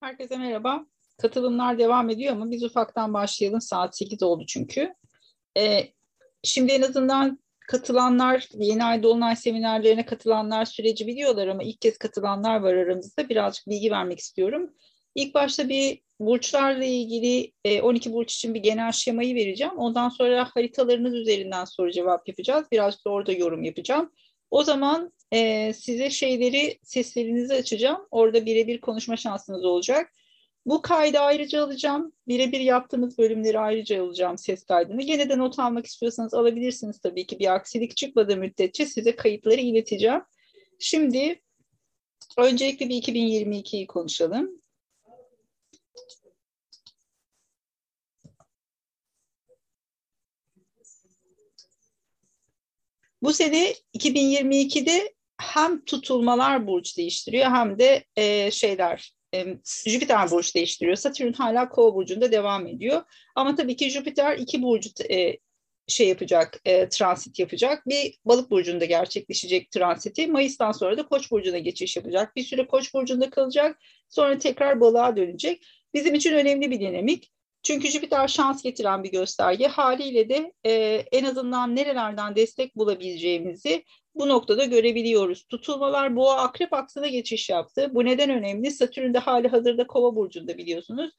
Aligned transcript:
Herkese 0.00 0.36
merhaba. 0.36 0.86
Katılımlar 1.18 1.78
devam 1.78 2.10
ediyor 2.10 2.32
ama 2.32 2.50
biz 2.50 2.62
ufaktan 2.62 3.14
başlayalım. 3.14 3.60
Saat 3.60 3.96
8 3.96 4.22
oldu 4.22 4.44
çünkü. 4.48 4.94
Ee, 5.56 5.88
şimdi 6.42 6.72
en 6.72 6.82
azından 6.82 7.38
katılanlar, 7.68 8.48
yeni 8.54 8.84
ay 8.84 9.02
dolunay 9.02 9.36
seminerlerine 9.36 10.06
katılanlar 10.06 10.64
süreci 10.64 11.06
biliyorlar 11.06 11.48
ama 11.48 11.62
ilk 11.62 11.80
kez 11.80 11.98
katılanlar 11.98 12.60
var 12.60 12.74
aramızda. 12.74 13.28
Birazcık 13.28 13.68
bilgi 13.68 13.90
vermek 13.90 14.18
istiyorum. 14.18 14.70
İlk 15.14 15.34
başta 15.34 15.68
bir 15.68 16.00
burçlarla 16.20 16.84
ilgili 16.84 17.52
12 17.82 18.10
e, 18.10 18.12
burç 18.12 18.34
için 18.34 18.54
bir 18.54 18.60
genel 18.60 18.92
şemayı 18.92 19.34
vereceğim. 19.34 19.78
Ondan 19.78 20.08
sonra 20.08 20.50
haritalarınız 20.54 21.14
üzerinden 21.14 21.64
soru 21.64 21.90
cevap 21.90 22.28
yapacağız. 22.28 22.66
Birazcık 22.72 23.06
da 23.06 23.10
orada 23.10 23.32
yorum 23.32 23.62
yapacağım. 23.62 24.12
O 24.50 24.62
zaman 24.62 25.12
e, 25.32 25.72
size 25.72 26.10
şeyleri, 26.10 26.78
seslerinizi 26.82 27.54
açacağım. 27.54 28.06
Orada 28.10 28.46
birebir 28.46 28.80
konuşma 28.80 29.16
şansınız 29.16 29.64
olacak. 29.64 30.12
Bu 30.66 30.82
kaydı 30.82 31.18
ayrıca 31.18 31.64
alacağım. 31.64 32.12
Birebir 32.28 32.60
yaptığınız 32.60 33.18
bölümleri 33.18 33.58
ayrıca 33.58 34.04
alacağım 34.04 34.38
ses 34.38 34.64
kaydını. 34.64 35.02
Gene 35.02 35.28
de 35.28 35.38
not 35.38 35.58
almak 35.58 35.86
istiyorsanız 35.86 36.34
alabilirsiniz 36.34 37.00
tabii 37.00 37.26
ki. 37.26 37.38
Bir 37.38 37.54
aksilik 37.54 37.96
çıkmadığı 37.96 38.36
müddetçe 38.36 38.86
size 38.86 39.16
kayıtları 39.16 39.60
ileteceğim. 39.60 40.20
Şimdi 40.78 41.42
öncelikle 42.38 42.88
bir 42.88 43.02
2022'yi 43.02 43.86
konuşalım. 43.86 44.60
Bu 53.22 53.32
sene 53.32 53.74
2022'de 53.94 55.17
hem 55.40 55.84
tutulmalar 55.84 56.66
burç 56.66 56.96
değiştiriyor 56.96 57.50
hem 57.50 57.78
de 57.78 58.04
e, 58.16 58.50
şeyler 58.50 59.12
e, 59.34 59.46
Jüpiter 59.86 60.30
burç 60.30 60.54
değiştiriyor. 60.54 60.96
Satürn 60.96 61.32
hala 61.32 61.68
Kova 61.68 61.94
burcunda 61.94 62.32
devam 62.32 62.66
ediyor. 62.66 63.02
Ama 63.34 63.54
tabii 63.54 63.76
ki 63.76 63.90
Jüpiter 63.90 64.38
iki 64.38 64.62
burcu 64.62 64.90
e, 65.10 65.38
şey 65.88 66.08
yapacak, 66.08 66.60
e, 66.64 66.88
transit 66.88 67.38
yapacak. 67.38 67.86
Bir 67.86 68.18
balık 68.24 68.50
burcunda 68.50 68.84
gerçekleşecek 68.84 69.70
transiti. 69.70 70.26
Mayıs'tan 70.26 70.72
sonra 70.72 70.96
da 70.96 71.06
Koç 71.06 71.30
burcuna 71.30 71.58
geçiş 71.58 71.96
yapacak. 71.96 72.36
Bir 72.36 72.42
süre 72.42 72.66
Koç 72.66 72.94
burcunda 72.94 73.30
kalacak. 73.30 73.78
Sonra 74.08 74.38
tekrar 74.38 74.80
balığa 74.80 75.16
dönecek. 75.16 75.66
Bizim 75.94 76.14
için 76.14 76.32
önemli 76.32 76.70
bir 76.70 76.80
dinamik. 76.80 77.30
Çünkü 77.62 77.88
Jüpiter 77.88 78.28
şans 78.28 78.62
getiren 78.62 79.04
bir 79.04 79.10
gösterge. 79.10 79.66
Haliyle 79.66 80.28
de 80.28 80.52
e, 80.66 80.72
en 81.12 81.24
azından 81.24 81.76
nerelerden 81.76 82.36
destek 82.36 82.76
bulabileceğimizi 82.76 83.84
bu 84.18 84.28
noktada 84.28 84.64
görebiliyoruz. 84.64 85.44
Tutulmalar 85.44 86.16
boğa 86.16 86.36
akrep 86.36 86.72
aksına 86.72 87.06
geçiş 87.06 87.50
yaptı. 87.50 87.90
Bu 87.94 88.04
neden 88.04 88.30
önemli? 88.30 88.70
Satürn 88.70 89.14
de 89.14 89.18
hali 89.18 89.48
hazırda 89.48 89.86
kova 89.86 90.16
burcunda 90.16 90.58
biliyorsunuz. 90.58 91.10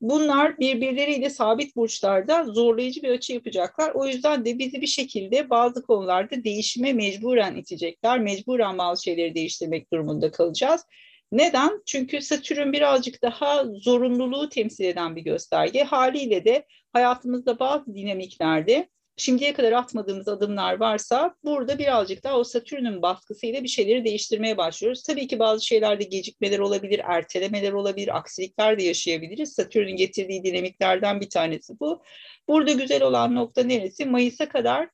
Bunlar 0.00 0.58
birbirleriyle 0.58 1.30
sabit 1.30 1.76
burçlarda 1.76 2.44
zorlayıcı 2.44 3.02
bir 3.02 3.10
açı 3.10 3.32
yapacaklar. 3.32 3.90
O 3.94 4.06
yüzden 4.06 4.44
de 4.44 4.58
bizi 4.58 4.80
bir 4.80 4.86
şekilde 4.86 5.50
bazı 5.50 5.82
konularda 5.82 6.44
değişime 6.44 6.92
mecburen 6.92 7.56
itecekler. 7.56 8.20
Mecburen 8.20 8.78
bazı 8.78 9.02
şeyleri 9.02 9.34
değiştirmek 9.34 9.92
durumunda 9.92 10.30
kalacağız. 10.30 10.86
Neden? 11.32 11.82
Çünkü 11.86 12.20
Satürn 12.20 12.72
birazcık 12.72 13.22
daha 13.22 13.64
zorunluluğu 13.64 14.48
temsil 14.48 14.84
eden 14.84 15.16
bir 15.16 15.22
gösterge. 15.22 15.82
Haliyle 15.82 16.44
de 16.44 16.66
hayatımızda 16.92 17.58
bazı 17.58 17.94
dinamiklerde 17.94 18.88
şimdiye 19.22 19.52
kadar 19.52 19.72
atmadığımız 19.72 20.28
adımlar 20.28 20.80
varsa 20.80 21.34
burada 21.44 21.78
birazcık 21.78 22.24
daha 22.24 22.38
o 22.38 22.44
Satürn'ün 22.44 23.02
baskısıyla 23.02 23.62
bir 23.62 23.68
şeyleri 23.68 24.04
değiştirmeye 24.04 24.56
başlıyoruz. 24.56 25.02
Tabii 25.02 25.26
ki 25.26 25.38
bazı 25.38 25.66
şeylerde 25.66 26.04
gecikmeler 26.04 26.58
olabilir, 26.58 27.00
ertelemeler 27.04 27.72
olabilir, 27.72 28.16
aksilikler 28.16 28.78
de 28.78 28.82
yaşayabiliriz. 28.82 29.52
Satürn'ün 29.52 29.96
getirdiği 29.96 30.44
dinamiklerden 30.44 31.20
bir 31.20 31.30
tanesi 31.30 31.80
bu. 31.80 32.02
Burada 32.48 32.72
güzel 32.72 33.02
olan 33.02 33.34
nokta 33.34 33.62
neresi? 33.62 34.04
Mayıs'a 34.04 34.48
kadar 34.48 34.88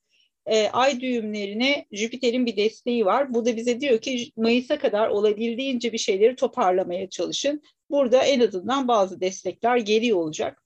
e, 0.45 0.69
ay 0.69 0.99
düğümlerine 0.99 1.85
Jüpiter'in 1.91 2.45
bir 2.45 2.57
desteği 2.57 3.05
var. 3.05 3.33
Bu 3.33 3.45
da 3.45 3.55
bize 3.55 3.81
diyor 3.81 4.01
ki 4.01 4.31
Mayıs'a 4.37 4.79
kadar 4.79 5.07
olabildiğince 5.07 5.93
bir 5.93 5.97
şeyleri 5.97 6.35
toparlamaya 6.35 7.09
çalışın. 7.09 7.61
Burada 7.89 8.23
en 8.23 8.39
azından 8.39 8.87
bazı 8.87 9.21
destekler 9.21 9.77
geliyor 9.77 10.17
olacak. 10.17 10.63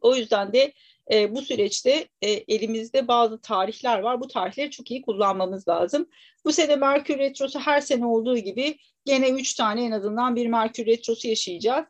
O 0.00 0.16
yüzden 0.16 0.52
de 0.52 0.72
e, 1.12 1.34
bu 1.34 1.42
süreçte 1.42 2.08
e, 2.22 2.30
elimizde 2.30 3.08
bazı 3.08 3.40
tarihler 3.40 3.98
var. 3.98 4.20
Bu 4.20 4.28
tarihleri 4.28 4.70
çok 4.70 4.90
iyi 4.90 5.02
kullanmamız 5.02 5.68
lazım. 5.68 6.08
Bu 6.44 6.52
sene 6.52 6.76
Merkür 6.76 7.18
Retrosu 7.18 7.58
her 7.58 7.80
sene 7.80 8.06
olduğu 8.06 8.38
gibi 8.38 8.76
gene 9.04 9.30
üç 9.30 9.54
tane 9.54 9.84
en 9.84 9.90
azından 9.90 10.36
bir 10.36 10.46
Merkür 10.46 10.86
Retrosu 10.86 11.28
yaşayacağız 11.28 11.84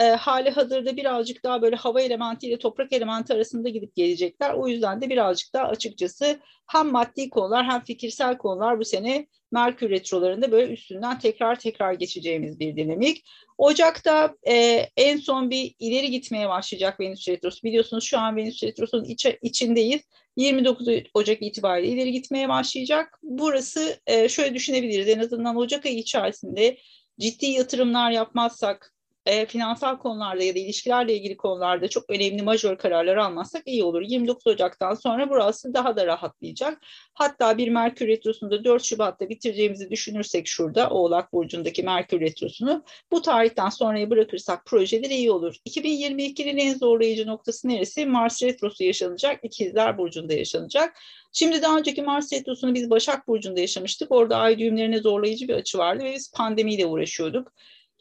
e, 0.00 0.04
hali 0.04 0.50
hazırda 0.50 0.96
birazcık 0.96 1.44
daha 1.44 1.62
böyle 1.62 1.76
hava 1.76 2.00
elementi 2.00 2.46
ile 2.46 2.58
toprak 2.58 2.92
elementi 2.92 3.34
arasında 3.34 3.68
gidip 3.68 3.94
gelecekler. 3.94 4.54
O 4.54 4.68
yüzden 4.68 5.00
de 5.00 5.10
birazcık 5.10 5.54
daha 5.54 5.64
açıkçası 5.64 6.40
hem 6.66 6.92
maddi 6.92 7.30
konular 7.30 7.64
hem 7.64 7.84
fikirsel 7.84 8.38
konular 8.38 8.78
bu 8.78 8.84
sene 8.84 9.26
Merkür 9.52 9.90
retrolarında 9.90 10.52
böyle 10.52 10.72
üstünden 10.72 11.18
tekrar 11.18 11.58
tekrar 11.58 11.92
geçeceğimiz 11.92 12.60
bir 12.60 12.76
dinamik. 12.76 13.24
Ocak'ta 13.58 14.34
e, 14.48 14.54
en 14.96 15.16
son 15.16 15.50
bir 15.50 15.74
ileri 15.78 16.10
gitmeye 16.10 16.48
başlayacak 16.48 17.00
Venüs 17.00 17.28
retrosu. 17.28 17.62
Biliyorsunuz 17.62 18.04
şu 18.04 18.18
an 18.18 18.36
Venüs 18.36 18.62
retrosunun 18.62 19.04
iç, 19.04 19.26
içindeyiz. 19.42 20.00
29 20.36 20.88
Ocak 21.14 21.42
itibariyle 21.42 21.92
ileri 21.92 22.12
gitmeye 22.12 22.48
başlayacak. 22.48 23.18
Burası 23.22 24.00
e, 24.06 24.28
şöyle 24.28 24.54
düşünebiliriz 24.54 25.08
en 25.08 25.18
azından 25.18 25.56
Ocak 25.56 25.86
ayı 25.86 25.96
içerisinde 25.96 26.76
ciddi 27.20 27.46
yatırımlar 27.46 28.10
yapmazsak 28.10 28.93
e, 29.26 29.46
finansal 29.46 29.98
konularda 29.98 30.42
ya 30.42 30.54
da 30.54 30.58
ilişkilerle 30.58 31.16
ilgili 31.16 31.36
konularda 31.36 31.88
çok 31.88 32.04
önemli 32.10 32.42
majör 32.42 32.78
kararlar 32.78 33.16
almazsak 33.16 33.62
iyi 33.66 33.84
olur. 33.84 34.02
29 34.02 34.46
Ocak'tan 34.46 34.94
sonra 34.94 35.30
burası 35.30 35.74
daha 35.74 35.96
da 35.96 36.06
rahatlayacak. 36.06 36.78
Hatta 37.14 37.58
bir 37.58 37.68
Merkür 37.68 38.08
Retrosu'nda 38.08 38.64
4 38.64 38.84
Şubat'ta 38.84 39.28
bitireceğimizi 39.28 39.90
düşünürsek 39.90 40.48
şurada 40.48 40.90
Oğlak 40.90 41.32
Burcu'ndaki 41.32 41.82
Merkür 41.82 42.20
Retrosu'nu 42.20 42.84
bu 43.12 43.22
tarihten 43.22 43.68
sonraya 43.68 44.10
bırakırsak 44.10 44.66
projeler 44.66 45.10
iyi 45.10 45.30
olur. 45.30 45.54
2022'nin 45.66 46.56
en 46.56 46.74
zorlayıcı 46.74 47.26
noktası 47.26 47.68
neresi? 47.68 48.06
Mars 48.06 48.42
Retrosu 48.42 48.84
yaşanacak. 48.84 49.40
İkizler 49.44 49.98
Burcu'nda 49.98 50.34
yaşanacak. 50.34 50.96
Şimdi 51.32 51.62
daha 51.62 51.78
önceki 51.78 52.02
Mars 52.02 52.32
Retrosu'nu 52.32 52.74
biz 52.74 52.90
Başak 52.90 53.28
Burcu'nda 53.28 53.60
yaşamıştık. 53.60 54.12
Orada 54.12 54.36
ay 54.36 54.58
düğümlerine 54.58 54.98
zorlayıcı 54.98 55.48
bir 55.48 55.54
açı 55.54 55.78
vardı 55.78 56.04
ve 56.04 56.12
biz 56.12 56.32
pandemiyle 56.32 56.86
uğraşıyorduk 56.86 57.52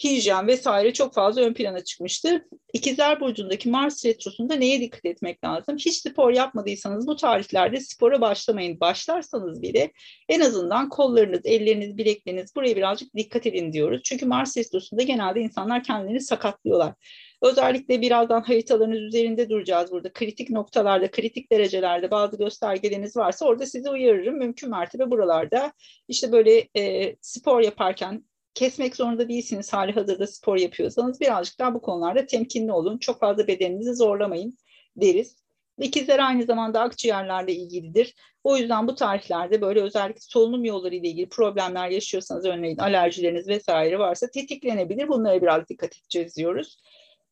hijyen 0.03 0.47
vesaire 0.47 0.93
çok 0.93 1.13
fazla 1.13 1.41
ön 1.41 1.53
plana 1.53 1.83
çıkmıştı. 1.83 2.47
İkizler 2.73 3.19
Burcu'ndaki 3.19 3.69
Mars 3.69 4.05
Retrosu'nda 4.05 4.55
neye 4.55 4.81
dikkat 4.81 5.05
etmek 5.05 5.43
lazım? 5.43 5.77
Hiç 5.77 5.93
spor 5.93 6.31
yapmadıysanız 6.31 7.07
bu 7.07 7.15
tarihlerde 7.15 7.79
spora 7.79 8.21
başlamayın. 8.21 8.79
Başlarsanız 8.79 9.61
bile 9.61 9.91
en 10.29 10.39
azından 10.39 10.89
kollarınız, 10.89 11.41
elleriniz, 11.45 11.97
bilekleriniz 11.97 12.55
buraya 12.55 12.75
birazcık 12.75 13.15
dikkat 13.15 13.45
edin 13.45 13.73
diyoruz. 13.73 14.01
Çünkü 14.03 14.25
Mars 14.25 14.57
Retrosu'nda 14.57 15.03
genelde 15.03 15.41
insanlar 15.41 15.83
kendilerini 15.83 16.21
sakatlıyorlar. 16.21 16.93
Özellikle 17.41 18.01
birazdan 18.01 18.41
haritalarınız 18.41 19.01
üzerinde 19.01 19.49
duracağız 19.49 19.91
burada. 19.91 20.13
Kritik 20.13 20.49
noktalarda, 20.49 21.11
kritik 21.11 21.51
derecelerde 21.51 22.11
bazı 22.11 22.37
göstergeleriniz 22.37 23.17
varsa 23.17 23.45
orada 23.45 23.65
sizi 23.65 23.89
uyarırım. 23.89 24.37
Mümkün 24.37 24.69
mertebe 24.69 25.11
buralarda 25.11 25.73
işte 26.07 26.31
böyle 26.31 26.67
e, 26.77 27.15
spor 27.21 27.61
yaparken 27.61 28.23
kesmek 28.53 28.95
zorunda 28.95 29.29
değilsiniz 29.29 29.73
hali 29.73 29.91
hazırda 29.91 30.27
spor 30.27 30.57
yapıyorsanız 30.57 31.21
birazcık 31.21 31.59
daha 31.59 31.73
bu 31.73 31.81
konularda 31.81 32.25
temkinli 32.25 32.71
olun. 32.71 32.97
Çok 32.97 33.19
fazla 33.19 33.47
bedeninizi 33.47 33.95
zorlamayın 33.95 34.57
deriz. 34.97 35.43
İkizler 35.79 36.19
aynı 36.19 36.43
zamanda 36.43 36.81
akciğerlerle 36.81 37.53
ilgilidir. 37.53 38.15
O 38.43 38.57
yüzden 38.57 38.87
bu 38.87 38.95
tarihlerde 38.95 39.61
böyle 39.61 39.81
özellikle 39.81 40.21
solunum 40.21 40.65
yolları 40.65 40.95
ile 40.95 41.07
ilgili 41.07 41.29
problemler 41.29 41.89
yaşıyorsanız 41.89 42.45
örneğin 42.45 42.77
alerjileriniz 42.77 43.47
vesaire 43.47 43.99
varsa 43.99 44.27
tetiklenebilir. 44.31 45.07
Bunlara 45.07 45.41
biraz 45.41 45.69
dikkat 45.69 45.97
edeceğiz 45.97 46.35
diyoruz. 46.35 46.77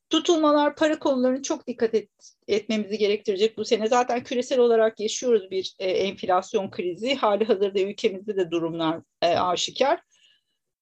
Tutulmalar, 0.09 0.75
para 0.75 0.99
konularını 0.99 1.41
çok 1.41 1.67
dikkat 1.67 1.93
et, 1.95 2.09
etmemizi 2.47 2.97
gerektirecek 2.97 3.57
bu 3.57 3.65
sene. 3.65 3.87
Zaten 3.87 4.23
küresel 4.23 4.59
olarak 4.59 4.99
yaşıyoruz 4.99 5.51
bir 5.51 5.75
e, 5.79 5.91
enflasyon 5.91 6.71
krizi. 6.71 7.15
Hali 7.15 7.45
hazırda 7.45 7.79
ülkemizde 7.79 8.35
de 8.35 8.51
durumlar 8.51 9.01
e, 9.21 9.27
aşikar. 9.27 9.99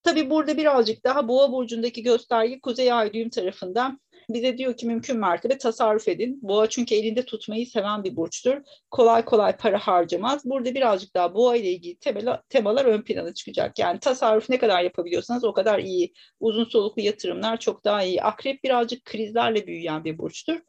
Tabii 0.03 0.29
burada 0.29 0.57
birazcık 0.57 1.03
daha 1.03 1.27
Boğa 1.27 1.51
burcundaki 1.51 2.03
gösterge 2.03 2.59
Kuzey 2.59 2.93
Ay 2.93 3.13
düğüm 3.13 3.29
tarafından 3.29 3.99
bize 4.29 4.57
diyor 4.57 4.77
ki 4.77 4.85
mümkün 4.87 5.19
mertebe 5.19 5.57
tasarruf 5.57 6.07
edin. 6.07 6.39
Boğa 6.41 6.69
çünkü 6.69 6.95
elinde 6.95 7.25
tutmayı 7.25 7.67
seven 7.67 8.03
bir 8.03 8.15
burçtur. 8.15 8.57
Kolay 8.91 9.25
kolay 9.25 9.57
para 9.57 9.79
harcamaz. 9.79 10.45
Burada 10.45 10.75
birazcık 10.75 11.15
daha 11.15 11.33
boğa 11.33 11.55
ile 11.55 11.71
ilgili 11.71 11.95
temel, 11.97 12.37
temalar 12.49 12.85
ön 12.85 13.01
plana 13.01 13.33
çıkacak. 13.33 13.79
Yani 13.79 13.99
tasarruf 13.99 14.49
ne 14.49 14.57
kadar 14.57 14.83
yapabiliyorsanız 14.83 15.43
o 15.43 15.53
kadar 15.53 15.79
iyi. 15.79 16.13
Uzun 16.39 16.65
soluklu 16.65 17.01
yatırımlar 17.01 17.59
çok 17.59 17.85
daha 17.85 18.03
iyi. 18.03 18.21
Akrep 18.23 18.63
birazcık 18.63 19.05
krizlerle 19.05 19.67
büyüyen 19.67 20.03
bir 20.03 20.17
burçtur. 20.17 20.59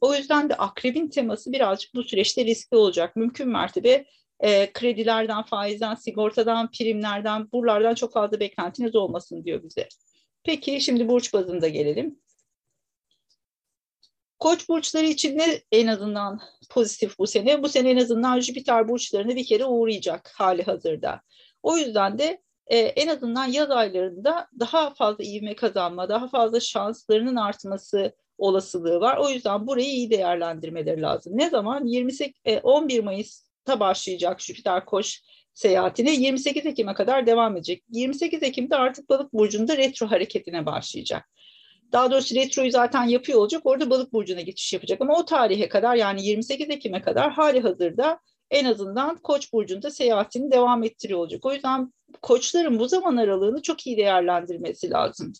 O 0.00 0.14
yüzden 0.14 0.50
de 0.50 0.54
akrebin 0.54 1.08
teması 1.08 1.52
birazcık 1.52 1.94
bu 1.94 2.04
süreçte 2.04 2.44
riskli 2.44 2.76
olacak. 2.76 3.16
Mümkün 3.16 3.48
mertebe 3.48 4.04
e, 4.40 4.72
kredilerden, 4.72 5.42
faizden, 5.42 5.94
sigortadan, 5.94 6.70
primlerden, 6.70 7.52
buralardan 7.52 7.94
çok 7.94 8.12
fazla 8.12 8.40
beklentiniz 8.40 8.96
olmasın 8.96 9.44
diyor 9.44 9.62
bize. 9.62 9.88
Peki 10.44 10.80
şimdi 10.80 11.08
burç 11.08 11.32
bazında 11.32 11.68
gelelim. 11.68 12.20
Koç 14.38 14.68
burçları 14.68 15.06
için 15.06 15.38
ne 15.38 15.60
en 15.72 15.86
azından 15.86 16.40
pozitif 16.70 17.18
bu 17.18 17.26
sene? 17.26 17.62
Bu 17.62 17.68
sene 17.68 17.90
en 17.90 17.96
azından 17.96 18.40
Jüpiter 18.40 18.88
burçlarını 18.88 19.36
bir 19.36 19.46
kere 19.46 19.64
uğrayacak 19.64 20.32
hali 20.34 20.62
hazırda. 20.62 21.20
O 21.62 21.76
yüzden 21.76 22.18
de 22.18 22.42
e, 22.66 22.78
en 22.78 23.08
azından 23.08 23.46
yaz 23.46 23.70
aylarında 23.70 24.48
daha 24.60 24.94
fazla 24.94 25.24
ivme 25.24 25.56
kazanma, 25.56 26.08
daha 26.08 26.28
fazla 26.28 26.60
şanslarının 26.60 27.36
artması 27.36 28.12
olasılığı 28.38 29.00
var. 29.00 29.16
O 29.16 29.30
yüzden 29.30 29.66
burayı 29.66 29.88
iyi 29.88 30.10
değerlendirmeleri 30.10 31.02
lazım. 31.02 31.32
Ne 31.36 31.50
zaman? 31.50 31.84
28, 31.84 32.42
e, 32.44 32.58
11 32.58 33.04
Mayıs'ta 33.70 33.80
başlayacak 33.80 34.40
Jüpiter 34.40 34.84
Koç 34.84 35.20
seyahatine 35.54 36.14
28 36.14 36.66
Ekim'e 36.66 36.94
kadar 36.94 37.26
devam 37.26 37.56
edecek. 37.56 37.84
28 37.90 38.42
Ekim'de 38.42 38.76
artık 38.76 39.08
balık 39.10 39.32
burcunda 39.32 39.76
retro 39.76 40.10
hareketine 40.10 40.66
başlayacak. 40.66 41.28
Daha 41.92 42.10
doğrusu 42.10 42.34
retroyu 42.34 42.70
zaten 42.70 43.04
yapıyor 43.04 43.38
olacak. 43.38 43.62
Orada 43.64 43.90
balık 43.90 44.12
burcuna 44.12 44.40
geçiş 44.40 44.72
yapacak. 44.72 45.00
Ama 45.00 45.18
o 45.18 45.24
tarihe 45.24 45.68
kadar 45.68 45.94
yani 45.94 46.26
28 46.26 46.70
Ekim'e 46.70 47.02
kadar 47.02 47.30
hali 47.32 47.60
hazırda 47.60 48.18
en 48.50 48.64
azından 48.64 49.16
Koç 49.16 49.52
burcunda 49.52 49.90
seyahatini 49.90 50.50
devam 50.50 50.82
ettiriyor 50.82 51.18
olacak. 51.18 51.44
O 51.44 51.52
yüzden 51.52 51.92
koçların 52.22 52.78
bu 52.78 52.88
zaman 52.88 53.16
aralığını 53.16 53.62
çok 53.62 53.86
iyi 53.86 53.96
değerlendirmesi 53.96 54.90
lazım. 54.90 55.32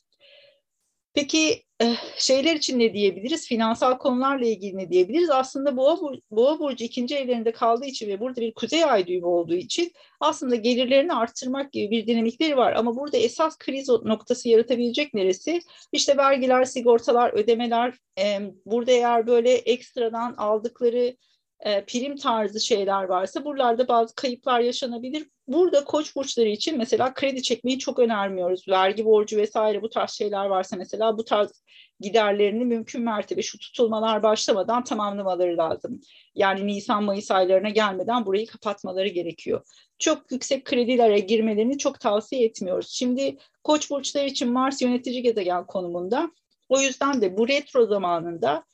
Peki 1.15 1.65
eh, 1.81 1.97
şeyler 2.19 2.57
için 2.57 2.79
ne 2.79 2.95
diyebiliriz? 2.95 3.47
Finansal 3.49 3.99
konularla 3.99 4.47
ilgili 4.47 4.77
ne 4.77 4.91
diyebiliriz? 4.91 5.31
Aslında 5.31 5.77
Boğa, 5.77 5.99
Boğa 6.31 6.59
Burcu 6.59 6.85
ikinci 6.85 7.17
evlerinde 7.17 7.53
kaldığı 7.53 7.87
için 7.87 8.09
ve 8.09 8.21
burada 8.21 8.41
bir 8.41 8.55
kuzey 8.55 8.85
ay 8.85 9.07
düğümü 9.07 9.27
olduğu 9.27 9.55
için 9.55 9.93
aslında 10.21 10.57
gelirlerini 10.57 11.15
arttırmak 11.15 11.73
gibi 11.73 11.91
bir 11.91 12.07
dinamikleri 12.07 12.57
var. 12.57 12.73
Ama 12.73 12.97
burada 12.97 13.17
esas 13.17 13.59
kriz 13.59 13.89
noktası 13.89 14.49
yaratabilecek 14.49 15.15
neresi? 15.15 15.61
İşte 15.93 16.17
vergiler, 16.17 16.65
sigortalar, 16.65 17.33
ödemeler. 17.33 17.95
Burada 18.65 18.93
eğer 18.93 19.27
böyle 19.27 19.53
ekstradan 19.53 20.35
aldıkları 20.37 21.17
e, 21.61 21.85
prim 21.85 22.17
tarzı 22.17 22.61
şeyler 22.61 23.05
varsa 23.05 23.45
buralarda 23.45 23.89
bazı 23.89 24.15
kayıplar 24.15 24.61
yaşanabilir. 24.61 25.29
Burada 25.49 25.85
koç 25.85 26.17
burçları 26.17 26.49
için 26.49 26.79
mesela 26.79 27.15
kredi 27.15 27.43
çekmeyi 27.43 27.79
çok 27.79 27.99
önermiyoruz. 27.99 28.69
Vergi 28.69 29.05
borcu 29.05 29.37
vesaire 29.37 29.83
bu 29.83 29.91
tarz 29.91 30.11
şeyler 30.11 30.47
varsa 30.47 30.77
mesela 30.77 31.19
bu 31.19 31.25
tarz 31.25 31.63
giderlerini 32.01 32.65
mümkün 32.65 33.03
mertebe 33.03 33.43
şu 33.43 33.59
tutulmalar 33.59 34.23
başlamadan 34.23 34.85
tamamlamaları 34.85 35.57
lazım. 35.57 36.01
Yani 36.35 36.67
Nisan-Mayıs 36.67 37.31
aylarına 37.31 37.69
gelmeden 37.69 38.27
burayı 38.27 38.47
kapatmaları 38.47 39.09
gerekiyor. 39.09 39.67
Çok 39.99 40.33
yüksek 40.33 40.65
kredilere 40.65 41.19
girmelerini 41.19 41.79
çok 41.79 42.01
tavsiye 42.01 42.45
etmiyoruz. 42.45 42.91
Şimdi 42.91 43.37
koç 43.65 43.91
burçları 43.91 44.27
için 44.27 44.53
Mars 44.53 44.83
yönetici 44.83 45.23
gezegen 45.23 45.67
konumunda. 45.67 46.31
O 46.69 46.81
yüzden 46.81 47.23
de 47.23 47.37
bu 47.37 47.49
retro 47.49 47.87
zamanında 47.87 48.65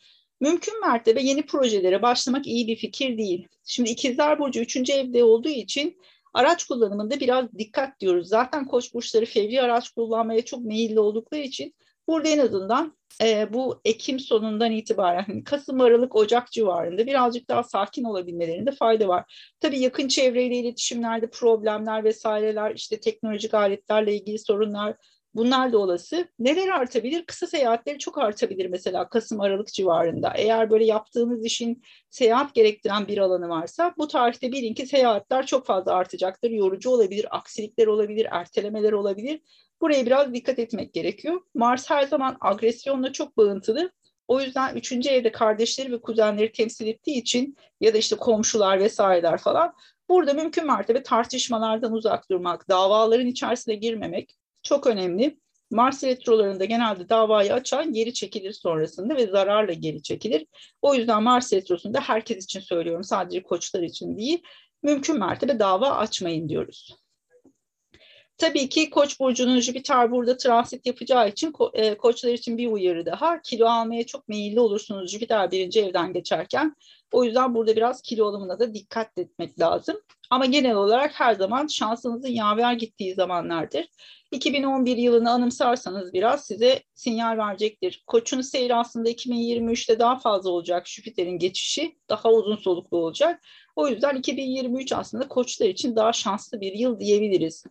Mümkün 0.40 0.80
mertebe 0.80 1.22
yeni 1.22 1.46
projelere 1.46 2.02
başlamak 2.02 2.46
iyi 2.46 2.68
bir 2.68 2.76
fikir 2.76 3.18
değil. 3.18 3.48
Şimdi 3.64 3.90
ikizler 3.90 4.38
burcu 4.38 4.60
üçüncü 4.60 4.92
evde 4.92 5.24
olduğu 5.24 5.48
için 5.48 5.98
araç 6.34 6.64
kullanımında 6.64 7.20
biraz 7.20 7.52
dikkat 7.58 8.00
diyoruz. 8.00 8.28
Zaten 8.28 8.64
koç 8.64 8.94
burçları 8.94 9.26
fevri 9.26 9.62
araç 9.62 9.90
kullanmaya 9.90 10.44
çok 10.44 10.60
meyilli 10.60 11.00
oldukları 11.00 11.40
için 11.40 11.74
burada 12.08 12.28
en 12.28 12.38
azından 12.38 12.96
e, 13.22 13.52
bu 13.52 13.80
Ekim 13.84 14.20
sonundan 14.20 14.72
itibaren 14.72 15.42
Kasım, 15.44 15.80
Aralık, 15.80 16.16
Ocak 16.16 16.52
civarında 16.52 17.06
birazcık 17.06 17.48
daha 17.48 17.62
sakin 17.62 18.04
olabilmelerinde 18.04 18.72
fayda 18.72 19.08
var. 19.08 19.52
Tabii 19.60 19.78
yakın 19.78 20.08
çevreyle 20.08 20.56
iletişimlerde 20.56 21.30
problemler 21.30 22.04
vesaireler, 22.04 22.74
işte 22.74 23.00
teknolojik 23.00 23.54
aletlerle 23.54 24.14
ilgili 24.14 24.38
sorunlar 24.38 24.96
Bunlar 25.36 25.72
da 25.72 25.78
olası. 25.78 26.28
Neler 26.38 26.68
artabilir? 26.68 27.24
Kısa 27.26 27.46
seyahatleri 27.46 27.98
çok 27.98 28.18
artabilir 28.18 28.66
mesela 28.66 29.08
Kasım 29.08 29.40
Aralık 29.40 29.72
civarında. 29.72 30.32
Eğer 30.36 30.70
böyle 30.70 30.84
yaptığınız 30.84 31.44
işin 31.44 31.82
seyahat 32.10 32.54
gerektiren 32.54 33.08
bir 33.08 33.18
alanı 33.18 33.48
varsa 33.48 33.94
bu 33.98 34.08
tarihte 34.08 34.52
bilin 34.52 34.74
ki 34.74 34.86
seyahatler 34.86 35.46
çok 35.46 35.66
fazla 35.66 35.92
artacaktır. 35.92 36.50
Yorucu 36.50 36.90
olabilir, 36.90 37.26
aksilikler 37.30 37.86
olabilir, 37.86 38.26
ertelemeler 38.30 38.92
olabilir. 38.92 39.40
Buraya 39.80 40.06
biraz 40.06 40.34
dikkat 40.34 40.58
etmek 40.58 40.94
gerekiyor. 40.94 41.40
Mars 41.54 41.90
her 41.90 42.02
zaman 42.02 42.36
agresyonla 42.40 43.12
çok 43.12 43.36
bağıntılı. 43.36 43.90
O 44.28 44.40
yüzden 44.40 44.74
üçüncü 44.74 45.08
evde 45.08 45.32
kardeşleri 45.32 45.92
ve 45.92 46.00
kuzenleri 46.00 46.52
temsil 46.52 46.86
ettiği 46.86 47.18
için 47.18 47.56
ya 47.80 47.94
da 47.94 47.98
işte 47.98 48.16
komşular 48.16 48.80
vesaireler 48.80 49.38
falan 49.38 49.72
burada 50.08 50.34
mümkün 50.34 50.66
mertebe 50.66 51.02
tartışmalardan 51.02 51.92
uzak 51.92 52.30
durmak, 52.30 52.68
davaların 52.68 53.26
içerisine 53.26 53.74
girmemek, 53.74 54.36
çok 54.66 54.86
önemli. 54.86 55.38
Mars 55.70 56.04
retrolarında 56.04 56.64
genelde 56.64 57.08
davayı 57.08 57.54
açan 57.54 57.92
geri 57.92 58.14
çekilir 58.14 58.52
sonrasında 58.52 59.16
ve 59.16 59.26
zararla 59.26 59.72
geri 59.72 60.02
çekilir. 60.02 60.46
O 60.82 60.94
yüzden 60.94 61.22
Mars 61.22 61.52
retrosunda 61.52 62.00
herkes 62.00 62.44
için 62.44 62.60
söylüyorum 62.60 63.04
sadece 63.04 63.42
koçlar 63.42 63.82
için 63.82 64.18
değil 64.18 64.42
mümkün 64.82 65.18
mertebe 65.18 65.58
dava 65.58 65.90
açmayın 65.90 66.48
diyoruz. 66.48 67.05
Tabii 68.38 68.68
ki 68.68 68.90
Koç 68.90 69.20
burcunun 69.20 69.60
Jüpiter 69.60 70.10
burada 70.10 70.36
transit 70.36 70.86
yapacağı 70.86 71.28
için 71.28 71.52
ko 71.52 71.70
e, 71.74 71.96
koçlar 71.96 72.32
için 72.32 72.58
bir 72.58 72.66
uyarı 72.66 73.06
daha. 73.06 73.42
Kilo 73.42 73.66
almaya 73.66 74.06
çok 74.06 74.28
meyilli 74.28 74.60
olursunuz 74.60 75.10
Jüpiter 75.10 75.50
birinci 75.50 75.80
evden 75.80 76.12
geçerken. 76.12 76.76
O 77.12 77.24
yüzden 77.24 77.54
burada 77.54 77.76
biraz 77.76 78.02
kilo 78.02 78.26
alımına 78.26 78.58
da 78.58 78.74
dikkat 78.74 79.18
etmek 79.18 79.60
lazım. 79.60 79.96
Ama 80.30 80.46
genel 80.46 80.74
olarak 80.74 81.20
her 81.20 81.34
zaman 81.34 81.66
şansınızın 81.66 82.28
yaver 82.28 82.72
gittiği 82.72 83.14
zamanlardır. 83.14 83.86
2011 84.32 84.96
yılını 84.96 85.30
anımsarsanız 85.30 86.12
biraz 86.12 86.46
size 86.46 86.82
sinyal 86.94 87.38
verecektir. 87.38 88.04
Koç'un 88.06 88.40
seyri 88.40 88.74
aslında 88.74 89.10
2023'te 89.10 89.98
daha 89.98 90.18
fazla 90.18 90.50
olacak. 90.50 90.88
Jüpiter'in 90.88 91.38
geçişi 91.38 91.96
daha 92.08 92.32
uzun 92.32 92.56
soluklu 92.56 92.98
olacak. 92.98 93.40
O 93.76 93.88
yüzden 93.88 94.16
2023 94.16 94.92
aslında 94.92 95.28
koçlar 95.28 95.68
için 95.68 95.96
daha 95.96 96.12
şanslı 96.12 96.60
bir 96.60 96.72
yıl 96.72 97.00
diyebiliriz. 97.00 97.64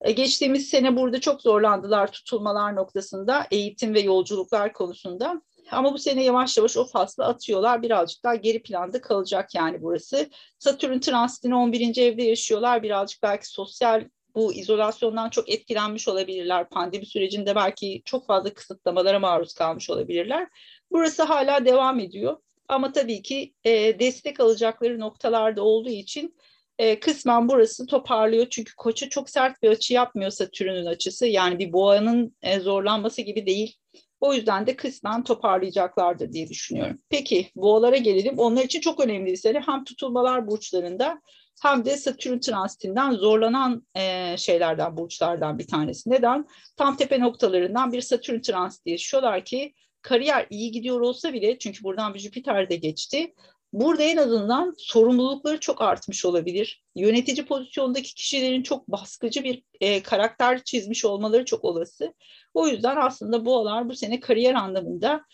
E, 0.00 0.12
geçtiğimiz 0.12 0.68
sene 0.68 0.96
burada 0.96 1.20
çok 1.20 1.42
zorlandılar 1.42 2.12
tutulmalar 2.12 2.76
noktasında, 2.76 3.46
eğitim 3.50 3.94
ve 3.94 4.00
yolculuklar 4.00 4.72
konusunda. 4.72 5.42
Ama 5.70 5.92
bu 5.92 5.98
sene 5.98 6.24
yavaş 6.24 6.56
yavaş 6.56 6.76
o 6.76 6.84
faslı 6.84 7.24
atıyorlar. 7.24 7.82
Birazcık 7.82 8.24
daha 8.24 8.34
geri 8.34 8.62
planda 8.62 9.00
kalacak 9.00 9.54
yani 9.54 9.82
burası. 9.82 10.30
Satürn 10.58 10.98
transitini 10.98 11.54
11. 11.54 12.02
evde 12.02 12.22
yaşıyorlar. 12.22 12.82
Birazcık 12.82 13.22
belki 13.22 13.48
sosyal 13.48 14.04
bu 14.34 14.52
izolasyondan 14.52 15.30
çok 15.30 15.48
etkilenmiş 15.48 16.08
olabilirler. 16.08 16.68
Pandemi 16.68 17.06
sürecinde 17.06 17.54
belki 17.54 18.02
çok 18.04 18.26
fazla 18.26 18.54
kısıtlamalara 18.54 19.18
maruz 19.18 19.54
kalmış 19.54 19.90
olabilirler. 19.90 20.48
Burası 20.90 21.22
hala 21.22 21.64
devam 21.64 22.00
ediyor. 22.00 22.36
Ama 22.68 22.92
tabii 22.92 23.22
ki 23.22 23.54
e, 23.64 23.98
destek 23.98 24.40
alacakları 24.40 25.00
noktalarda 25.00 25.62
olduğu 25.62 25.88
için 25.90 26.36
e, 26.78 27.00
kısmen 27.00 27.48
burası 27.48 27.86
toparlıyor. 27.86 28.46
Çünkü 28.50 28.74
koça 28.76 29.08
çok 29.08 29.30
sert 29.30 29.62
bir 29.62 29.70
açı 29.70 29.94
yapmıyor 29.94 30.30
Satürn'ün 30.30 30.86
açısı. 30.86 31.26
Yani 31.26 31.58
bir 31.58 31.72
boğanın 31.72 32.36
e, 32.42 32.60
zorlanması 32.60 33.22
gibi 33.22 33.46
değil. 33.46 33.76
O 34.20 34.34
yüzden 34.34 34.66
de 34.66 34.76
kısmen 34.76 35.24
toparlayacaklardır 35.24 36.32
diye 36.32 36.48
düşünüyorum. 36.48 36.98
Peki 37.08 37.50
boğalara 37.56 37.96
gelelim. 37.96 38.38
Onlar 38.38 38.64
için 38.64 38.80
çok 38.80 39.00
önemli 39.00 39.32
bir 39.32 39.36
sene. 39.36 39.60
Hem 39.60 39.84
tutulmalar 39.84 40.46
burçlarında 40.46 41.20
hem 41.62 41.84
de 41.84 41.96
Satürn 41.96 42.38
transitinden 42.38 43.12
zorlanan 43.12 43.86
e, 43.94 44.36
şeylerden, 44.36 44.96
burçlardan 44.96 45.58
bir 45.58 45.66
tanesi. 45.66 46.10
Neden? 46.10 46.46
Tam 46.76 46.96
tepe 46.96 47.20
noktalarından 47.20 47.92
bir 47.92 48.00
Satürn 48.00 48.40
transiti 48.40 48.90
yaşıyorlar 48.90 49.44
ki 49.44 49.74
kariyer 50.02 50.46
iyi 50.50 50.70
gidiyor 50.70 51.00
olsa 51.00 51.32
bile 51.32 51.58
çünkü 51.58 51.84
buradan 51.84 52.14
bir 52.14 52.18
Jüpiter 52.18 52.70
de 52.70 52.76
geçti. 52.76 53.34
Burada 53.72 54.02
en 54.02 54.16
azından 54.16 54.74
sorumlulukları 54.78 55.60
çok 55.60 55.82
artmış 55.82 56.24
olabilir. 56.24 56.84
Yönetici 56.94 57.46
pozisyondaki 57.46 58.14
kişilerin 58.14 58.62
çok 58.62 58.88
baskıcı 58.88 59.44
bir 59.44 59.62
e, 59.80 60.02
karakter 60.02 60.64
çizmiş 60.64 61.04
olmaları 61.04 61.44
çok 61.44 61.64
olası. 61.64 62.14
O 62.54 62.68
yüzden 62.68 62.96
aslında 62.96 63.44
boğalar 63.44 63.88
bu 63.88 63.96
sene 63.96 64.20
kariyer 64.20 64.54
anlamında 64.54 65.24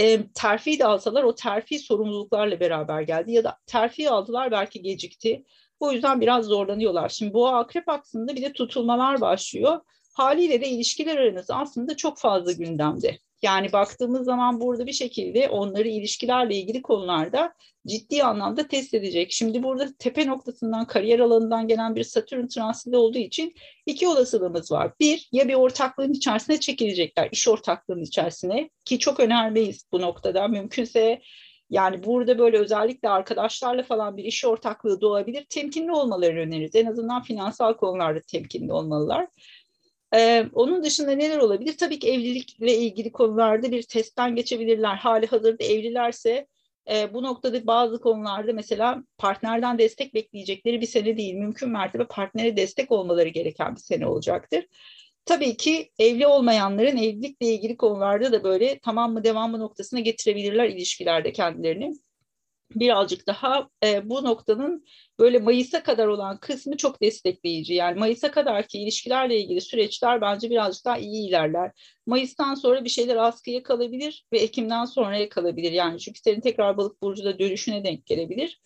e, 0.00 0.32
terfi 0.34 0.78
de 0.78 0.84
alsalar 0.84 1.22
o 1.22 1.34
terfi 1.34 1.78
sorumluluklarla 1.78 2.60
beraber 2.60 3.02
geldi 3.02 3.32
ya 3.32 3.44
da 3.44 3.58
terfi 3.66 4.10
aldılar 4.10 4.50
belki 4.50 4.82
gecikti. 4.82 5.44
O 5.80 5.92
yüzden 5.92 6.20
biraz 6.20 6.44
zorlanıyorlar. 6.44 7.08
Şimdi 7.08 7.34
boğa 7.34 7.58
akrep 7.58 7.88
aksında 7.88 8.36
bir 8.36 8.42
de 8.42 8.52
tutulmalar 8.52 9.20
başlıyor. 9.20 9.80
Haliyle 10.14 10.60
de 10.60 10.68
ilişkiler 10.68 11.16
aranız 11.16 11.50
aslında 11.50 11.96
çok 11.96 12.18
fazla 12.18 12.52
gündemde. 12.52 13.18
Yani 13.44 13.72
baktığımız 13.72 14.24
zaman 14.24 14.60
burada 14.60 14.86
bir 14.86 14.92
şekilde 14.92 15.48
onları 15.48 15.88
ilişkilerle 15.88 16.54
ilgili 16.54 16.82
konularda 16.82 17.54
ciddi 17.86 18.24
anlamda 18.24 18.68
test 18.68 18.94
edecek. 18.94 19.32
Şimdi 19.32 19.62
burada 19.62 19.88
tepe 19.98 20.26
noktasından, 20.26 20.86
kariyer 20.86 21.18
alanından 21.18 21.68
gelen 21.68 21.96
bir 21.96 22.04
Satürn 22.04 22.46
transiti 22.46 22.96
olduğu 22.96 23.18
için 23.18 23.54
iki 23.86 24.08
olasılığımız 24.08 24.72
var. 24.72 24.92
Bir, 25.00 25.28
ya 25.32 25.48
bir 25.48 25.54
ortaklığın 25.54 26.12
içerisine 26.12 26.60
çekilecekler, 26.60 27.28
iş 27.32 27.48
ortaklığının 27.48 28.02
içerisine 28.02 28.70
ki 28.84 28.98
çok 28.98 29.20
önermeyiz 29.20 29.86
bu 29.92 30.00
noktada. 30.00 30.48
Mümkünse 30.48 31.20
yani 31.70 32.04
burada 32.04 32.38
böyle 32.38 32.58
özellikle 32.58 33.08
arkadaşlarla 33.08 33.82
falan 33.82 34.16
bir 34.16 34.24
iş 34.24 34.44
ortaklığı 34.44 35.00
da 35.00 35.08
olabilir. 35.08 35.46
Temkinli 35.50 35.92
olmalarını 35.92 36.40
öneririz. 36.40 36.74
En 36.74 36.86
azından 36.86 37.22
finansal 37.22 37.74
konularda 37.74 38.20
temkinli 38.20 38.72
olmalılar. 38.72 39.26
Ee, 40.14 40.46
onun 40.52 40.84
dışında 40.84 41.10
neler 41.12 41.38
olabilir? 41.38 41.76
Tabii 41.78 41.98
ki 41.98 42.12
evlilikle 42.12 42.76
ilgili 42.76 43.12
konularda 43.12 43.72
bir 43.72 43.82
testten 43.82 44.36
geçebilirler. 44.36 44.96
Hali 44.96 45.26
hazırda 45.26 45.64
evlilerse 45.64 46.46
e, 46.90 47.14
bu 47.14 47.22
noktada 47.22 47.66
bazı 47.66 48.00
konularda 48.00 48.52
mesela 48.52 49.04
partnerden 49.18 49.78
destek 49.78 50.14
bekleyecekleri 50.14 50.80
bir 50.80 50.86
sene 50.86 51.16
değil. 51.16 51.34
Mümkün 51.34 51.68
mertebe 51.68 52.06
partnere 52.06 52.56
destek 52.56 52.92
olmaları 52.92 53.28
gereken 53.28 53.74
bir 53.76 53.80
sene 53.80 54.06
olacaktır. 54.06 54.66
Tabii 55.24 55.56
ki 55.56 55.90
evli 55.98 56.26
olmayanların 56.26 56.96
evlilikle 56.96 57.46
ilgili 57.46 57.76
konularda 57.76 58.32
da 58.32 58.44
böyle 58.44 58.78
tamam 58.78 59.12
mı 59.12 59.24
devam 59.24 59.50
mı 59.50 59.58
noktasına 59.58 60.00
getirebilirler 60.00 60.68
ilişkilerde 60.68 61.32
kendilerini 61.32 61.92
birazcık 62.74 63.26
daha 63.26 63.68
e, 63.84 64.10
bu 64.10 64.24
noktanın 64.24 64.84
böyle 65.18 65.38
Mayıs'a 65.38 65.82
kadar 65.82 66.06
olan 66.06 66.38
kısmı 66.40 66.76
çok 66.76 67.02
destekleyici. 67.02 67.74
Yani 67.74 67.98
Mayıs'a 67.98 68.30
kadar 68.30 68.68
ki 68.68 68.78
ilişkilerle 68.78 69.40
ilgili 69.40 69.60
süreçler 69.60 70.20
bence 70.20 70.50
birazcık 70.50 70.84
daha 70.84 70.98
iyi 70.98 71.28
ilerler. 71.28 71.72
Mayıs'tan 72.06 72.54
sonra 72.54 72.84
bir 72.84 72.88
şeyler 72.88 73.16
askıya 73.16 73.62
kalabilir 73.62 74.26
ve 74.32 74.38
Ekim'den 74.38 74.84
sonraya 74.84 75.28
kalabilir. 75.28 75.72
Yani 75.72 75.98
Jüpiter'in 76.00 76.40
tekrar 76.40 76.76
balık 76.76 77.02
burcuda 77.02 77.38
dönüşüne 77.38 77.84
denk 77.84 78.06
gelebilir. 78.06 78.60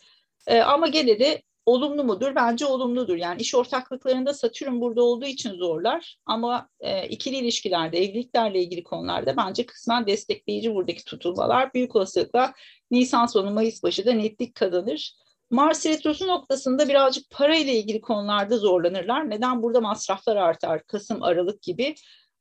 E, 0.46 0.60
ama 0.60 0.88
gene 0.88 1.18
de 1.18 1.42
olumlu 1.68 2.04
mudur? 2.04 2.34
Bence 2.34 2.66
olumludur. 2.66 3.16
Yani 3.16 3.40
iş 3.40 3.54
ortaklıklarında 3.54 4.34
Satürn 4.34 4.80
burada 4.80 5.02
olduğu 5.02 5.26
için 5.26 5.54
zorlar 5.54 6.16
ama 6.26 6.68
e, 6.80 7.08
ikili 7.08 7.36
ilişkilerde, 7.36 7.98
evliliklerle 7.98 8.62
ilgili 8.62 8.82
konularda 8.82 9.36
bence 9.36 9.66
kısmen 9.66 10.06
destekleyici 10.06 10.74
buradaki 10.74 11.04
tutulmalar. 11.04 11.74
Büyük 11.74 11.96
olasılıkla 11.96 12.52
Nisan 12.90 13.26
sonu, 13.26 13.50
Mayıs 13.50 13.82
başı 13.82 14.06
da 14.06 14.12
netlik 14.12 14.54
kazanır. 14.54 15.14
Mars 15.50 15.86
retrosu 15.86 16.26
noktasında 16.28 16.88
birazcık 16.88 17.30
para 17.30 17.56
ile 17.56 17.74
ilgili 17.74 18.00
konularda 18.00 18.58
zorlanırlar. 18.58 19.30
Neden? 19.30 19.62
Burada 19.62 19.80
masraflar 19.80 20.36
artar. 20.36 20.86
Kasım, 20.86 21.22
Aralık 21.22 21.62
gibi. 21.62 21.94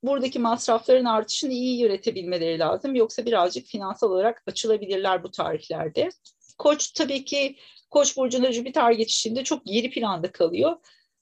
Buradaki 0.03 0.39
masrafların 0.39 1.05
artışını 1.05 1.53
iyi 1.53 1.79
yönetebilmeleri 1.79 2.59
lazım. 2.59 2.95
Yoksa 2.95 3.25
birazcık 3.25 3.65
finansal 3.65 4.11
olarak 4.11 4.43
açılabilirler 4.47 5.23
bu 5.23 5.31
tarihlerde. 5.31 6.09
Koç 6.57 6.91
tabii 6.91 7.25
ki 7.25 7.55
Koç 7.89 8.17
burcunda 8.17 8.51
Jüpiter 8.51 8.91
geçişinde 8.91 9.43
çok 9.43 9.65
geri 9.65 9.89
planda 9.89 10.31
kalıyor. 10.31 10.77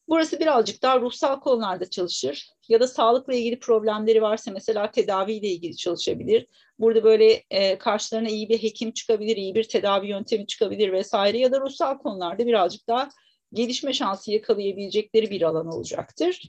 Burası 0.07 0.39
birazcık 0.39 0.81
daha 0.81 1.00
ruhsal 1.00 1.39
konularda 1.39 1.89
çalışır 1.89 2.50
ya 2.69 2.79
da 2.79 2.88
sağlıkla 2.88 3.34
ilgili 3.34 3.60
problemleri 3.60 4.22
varsa 4.22 4.51
mesela 4.51 4.91
tedaviyle 4.91 5.48
ilgili 5.48 5.77
çalışabilir. 5.77 6.48
Burada 6.79 7.03
böyle 7.03 7.43
e, 7.50 7.77
karşılarına 7.77 8.29
iyi 8.29 8.50
bir 8.50 8.63
hekim 8.63 8.91
çıkabilir, 8.91 9.38
iyi 9.38 9.55
bir 9.55 9.63
tedavi 9.63 10.07
yöntemi 10.07 10.48
çıkabilir 10.48 10.91
vesaire 10.91 11.38
ya 11.38 11.51
da 11.51 11.60
ruhsal 11.60 11.98
konularda 11.98 12.45
birazcık 12.48 12.88
daha 12.88 13.10
gelişme 13.53 13.93
şansı 13.93 14.31
yakalayabilecekleri 14.31 15.29
bir 15.29 15.41
alan 15.41 15.67
olacaktır. 15.67 16.41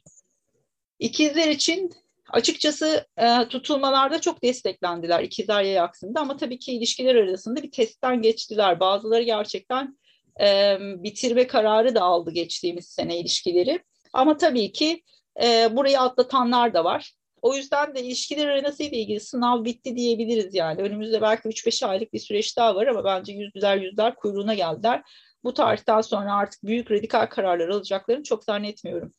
İkizler 0.99 1.49
için 1.49 1.91
açıkçası 2.31 3.07
e, 3.17 3.49
tutulmalarda 3.49 4.21
çok 4.21 4.43
desteklendiler 4.43 5.23
ikizler 5.23 5.63
yay 5.63 5.81
aksında 5.81 6.21
ama 6.21 6.37
tabii 6.37 6.59
ki 6.59 6.73
ilişkiler 6.73 7.15
arasında 7.15 7.63
bir 7.63 7.71
testten 7.71 8.23
geçtiler. 8.23 8.81
Bazıları 8.81 9.23
gerçekten 9.23 9.99
e, 10.41 10.77
bitirme 10.81 11.47
kararı 11.47 11.95
da 11.95 12.03
aldı 12.03 12.31
geçtiğimiz 12.31 12.87
sene 12.87 13.19
ilişkileri. 13.19 13.85
Ama 14.13 14.37
tabii 14.37 14.73
ki 14.73 15.03
e, 15.43 15.77
burayı 15.77 16.01
atlatanlar 16.01 16.75
da 16.75 16.85
var. 16.85 17.13
O 17.43 17.55
yüzden 17.55 17.95
de 17.95 18.03
ilişkiler 18.03 18.47
arenası 18.47 18.83
ile 18.83 18.97
ilgili 18.97 19.21
sınav 19.21 19.65
bitti 19.65 19.97
diyebiliriz 19.97 20.55
yani. 20.55 20.83
Önümüzde 20.83 21.23
belki 21.23 21.49
3-5 21.49 21.87
aylık 21.87 22.13
bir 22.13 22.19
süreç 22.19 22.57
daha 22.57 22.75
var 22.75 22.87
ama 22.87 23.05
bence 23.05 23.33
yüzler 23.33 23.77
yüzler 23.77 24.15
kuyruğuna 24.15 24.55
geldiler. 24.55 25.03
Bu 25.45 25.55
tarihten 25.55 26.01
sonra 26.01 26.35
artık 26.35 26.65
büyük 26.65 26.91
radikal 26.91 27.27
kararlar 27.27 27.69
alacaklarını 27.69 28.23
çok 28.23 28.45
zannetmiyorum. 28.45 29.13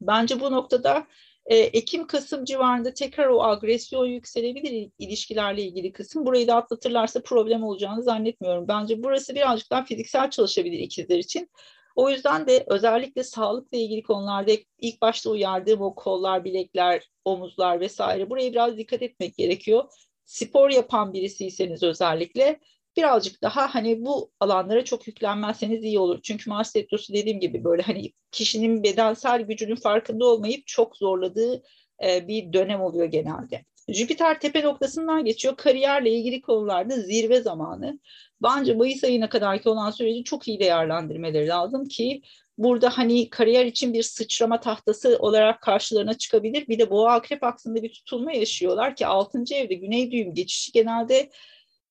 Bence 0.00 0.40
bu 0.40 0.52
noktada 0.52 1.06
e, 1.46 1.56
Ekim-Kasım 1.56 2.44
civarında 2.44 2.94
tekrar 2.94 3.26
o 3.26 3.42
agresyon 3.42 4.06
yükselebilir 4.06 4.90
ilişkilerle 4.98 5.62
ilgili 5.62 5.92
kısım. 5.92 6.26
Burayı 6.26 6.46
da 6.46 6.56
atlatırlarsa 6.56 7.22
problem 7.22 7.64
olacağını 7.64 8.02
zannetmiyorum. 8.02 8.68
Bence 8.68 9.02
burası 9.02 9.34
birazcık 9.34 9.70
daha 9.70 9.84
fiziksel 9.84 10.30
çalışabilir 10.30 10.78
ikizler 10.78 11.18
için. 11.18 11.50
O 11.96 12.10
yüzden 12.10 12.46
de 12.46 12.64
özellikle 12.66 13.24
sağlıkla 13.24 13.78
ilgili 13.78 14.02
konularda 14.02 14.52
ilk 14.78 15.02
başta 15.02 15.30
uyardığım 15.30 15.80
o 15.80 15.94
kollar, 15.94 16.44
bilekler, 16.44 17.10
omuzlar 17.24 17.80
vesaire 17.80 18.30
buraya 18.30 18.52
biraz 18.52 18.76
dikkat 18.76 19.02
etmek 19.02 19.36
gerekiyor. 19.36 19.84
Spor 20.24 20.70
yapan 20.70 21.12
birisiyseniz 21.12 21.82
özellikle 21.82 22.60
birazcık 22.96 23.42
daha 23.42 23.74
hani 23.74 24.04
bu 24.04 24.30
alanlara 24.40 24.84
çok 24.84 25.06
yüklenmezseniz 25.06 25.84
iyi 25.84 25.98
olur. 25.98 26.20
Çünkü 26.22 26.50
Mars 26.50 26.76
Retrosu 26.76 27.12
dediğim 27.12 27.40
gibi 27.40 27.64
böyle 27.64 27.82
hani 27.82 28.12
kişinin 28.32 28.82
bedensel 28.82 29.42
gücünün 29.42 29.76
farkında 29.76 30.26
olmayıp 30.26 30.66
çok 30.66 30.96
zorladığı 30.96 31.62
e, 32.04 32.28
bir 32.28 32.52
dönem 32.52 32.80
oluyor 32.80 33.06
genelde. 33.06 33.64
Jüpiter 33.88 34.40
tepe 34.40 34.62
noktasından 34.62 35.24
geçiyor. 35.24 35.56
Kariyerle 35.56 36.10
ilgili 36.10 36.40
konularda 36.40 37.00
zirve 37.00 37.40
zamanı. 37.40 38.00
Bence 38.42 38.74
Mayıs 38.74 39.04
ayına 39.04 39.28
kadarki 39.28 39.68
olan 39.68 39.90
süreci 39.90 40.24
çok 40.24 40.48
iyi 40.48 40.60
değerlendirmeleri 40.60 41.48
lazım 41.48 41.84
ki 41.88 42.22
burada 42.58 42.98
hani 42.98 43.30
kariyer 43.30 43.66
için 43.66 43.92
bir 43.92 44.02
sıçrama 44.02 44.60
tahtası 44.60 45.16
olarak 45.18 45.62
karşılarına 45.62 46.14
çıkabilir. 46.14 46.68
Bir 46.68 46.78
de 46.78 46.90
boğa 46.90 47.12
akrep 47.12 47.44
aksında 47.44 47.82
bir 47.82 47.92
tutulma 47.92 48.32
yaşıyorlar 48.32 48.96
ki 48.96 49.06
6. 49.06 49.42
evde 49.54 49.74
güney 49.74 50.10
düğüm 50.10 50.34
geçişi 50.34 50.72
genelde 50.72 51.30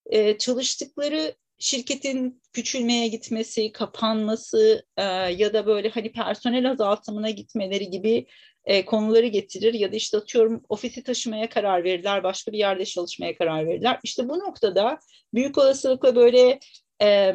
e, 0.05 0.37
çalıştıkları 0.37 1.35
şirketin 1.59 2.41
küçülmeye 2.53 3.07
gitmesi, 3.07 3.71
kapanması 3.71 4.85
e, 4.97 5.03
ya 5.13 5.53
da 5.53 5.65
böyle 5.65 5.89
hani 5.89 6.11
personel 6.11 6.71
azaltımına 6.71 7.29
gitmeleri 7.29 7.89
gibi 7.89 8.27
e, 8.65 8.85
konuları 8.85 9.27
getirir 9.27 9.73
ya 9.73 9.91
da 9.91 9.95
işte 9.95 10.17
atıyorum 10.17 10.63
ofisi 10.69 11.03
taşımaya 11.03 11.49
karar 11.49 11.83
verirler, 11.83 12.23
başka 12.23 12.51
bir 12.51 12.57
yerde 12.57 12.85
çalışmaya 12.85 13.37
karar 13.37 13.67
verirler. 13.67 13.99
İşte 14.03 14.29
bu 14.29 14.39
noktada 14.39 14.99
büyük 15.33 15.57
olasılıkla 15.57 16.15
böyle 16.15 16.59
e, 17.01 17.33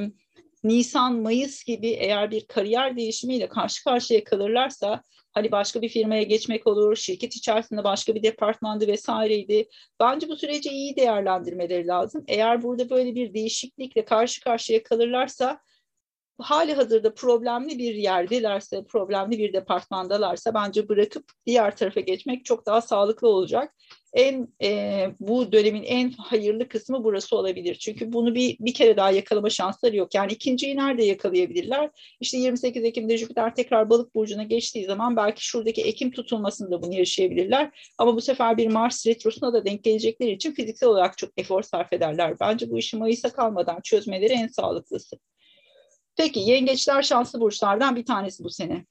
Nisan, 0.65 1.15
Mayıs 1.23 1.65
gibi 1.65 1.89
eğer 1.89 2.31
bir 2.31 2.47
kariyer 2.47 2.97
değişimiyle 2.97 3.49
karşı 3.49 3.85
karşıya 3.85 4.25
kalırlarsa 4.25 5.03
Hani 5.33 5.53
başka 5.53 5.83
bir 5.83 5.89
firmaya 5.89 6.23
geçmek 6.23 6.67
olur, 6.67 6.97
şirket 6.97 7.37
içerisinde 7.37 7.85
başka 7.85 8.15
bir 8.15 8.23
departmandı 8.23 8.87
vesaireydi. 8.87 9.69
Bence 10.01 10.29
bu 10.29 10.37
süreci 10.37 10.69
iyi 10.69 10.97
değerlendirmeleri 10.97 11.87
lazım. 11.87 12.25
Eğer 12.29 12.63
burada 12.63 12.91
böyle 12.91 13.15
bir 13.15 13.35
değişiklikle 13.35 14.05
karşı 14.05 14.41
karşıya 14.41 14.83
kalırlarsa 14.83 15.61
hali 16.41 16.75
hazırda 16.75 17.15
problemli 17.15 17.79
bir 17.79 17.95
yerdelerse, 17.95 18.85
problemli 18.85 19.39
bir 19.39 19.53
departmandalarsa 19.53 20.55
bence 20.55 20.89
bırakıp 20.89 21.25
diğer 21.47 21.77
tarafa 21.77 22.01
geçmek 22.01 22.45
çok 22.45 22.67
daha 22.67 22.81
sağlıklı 22.81 23.29
olacak. 23.29 23.75
En 24.13 24.49
e, 24.63 25.07
bu 25.21 25.53
dönemin 25.53 25.83
en 25.83 26.11
hayırlı 26.11 26.69
kısmı 26.69 27.05
burası 27.05 27.37
olabilir. 27.37 27.75
Çünkü 27.75 28.13
bunu 28.13 28.35
bir 28.35 28.57
bir 28.61 28.75
kere 28.75 28.97
daha 28.97 29.11
yakalama 29.11 29.51
şansları 29.51 29.97
yok. 29.97 30.15
Yani 30.15 30.33
ikinciyi 30.33 30.77
nerede 30.77 31.05
yakalayabilirler? 31.05 31.91
İşte 32.21 32.39
28 32.39 32.85
Ekim'de 32.85 33.17
Jüpiter 33.17 33.55
tekrar 33.55 33.91
Balık 33.91 34.15
burcuna 34.15 34.43
geçtiği 34.43 34.85
zaman 34.85 35.17
belki 35.17 35.47
şuradaki 35.47 35.83
Ekim 35.83 36.11
tutulmasında 36.11 36.83
bunu 36.83 36.95
yaşayabilirler. 36.95 37.93
Ama 37.99 38.17
bu 38.17 38.21
sefer 38.21 38.57
bir 38.57 38.67
Mars 38.67 39.07
retrosuna 39.07 39.53
da 39.53 39.65
denk 39.65 39.85
gelecekleri 39.85 40.31
için 40.31 40.53
fiziksel 40.53 40.89
olarak 40.89 41.19
çok 41.19 41.31
efor 41.37 41.63
sarf 41.63 41.93
ederler. 41.93 42.37
Bence 42.41 42.71
bu 42.71 42.79
işi 42.79 42.97
Mayıs'a 42.97 43.33
kalmadan 43.33 43.81
çözmeleri 43.81 44.33
en 44.33 44.47
sağlıklısı. 44.47 45.19
Peki 46.17 46.41
yengeçler 46.41 47.03
şanslı 47.03 47.41
burçlardan 47.41 47.97
bir 47.97 48.05
tanesi 48.05 48.45
bu 48.45 48.51
sene. 48.51 48.87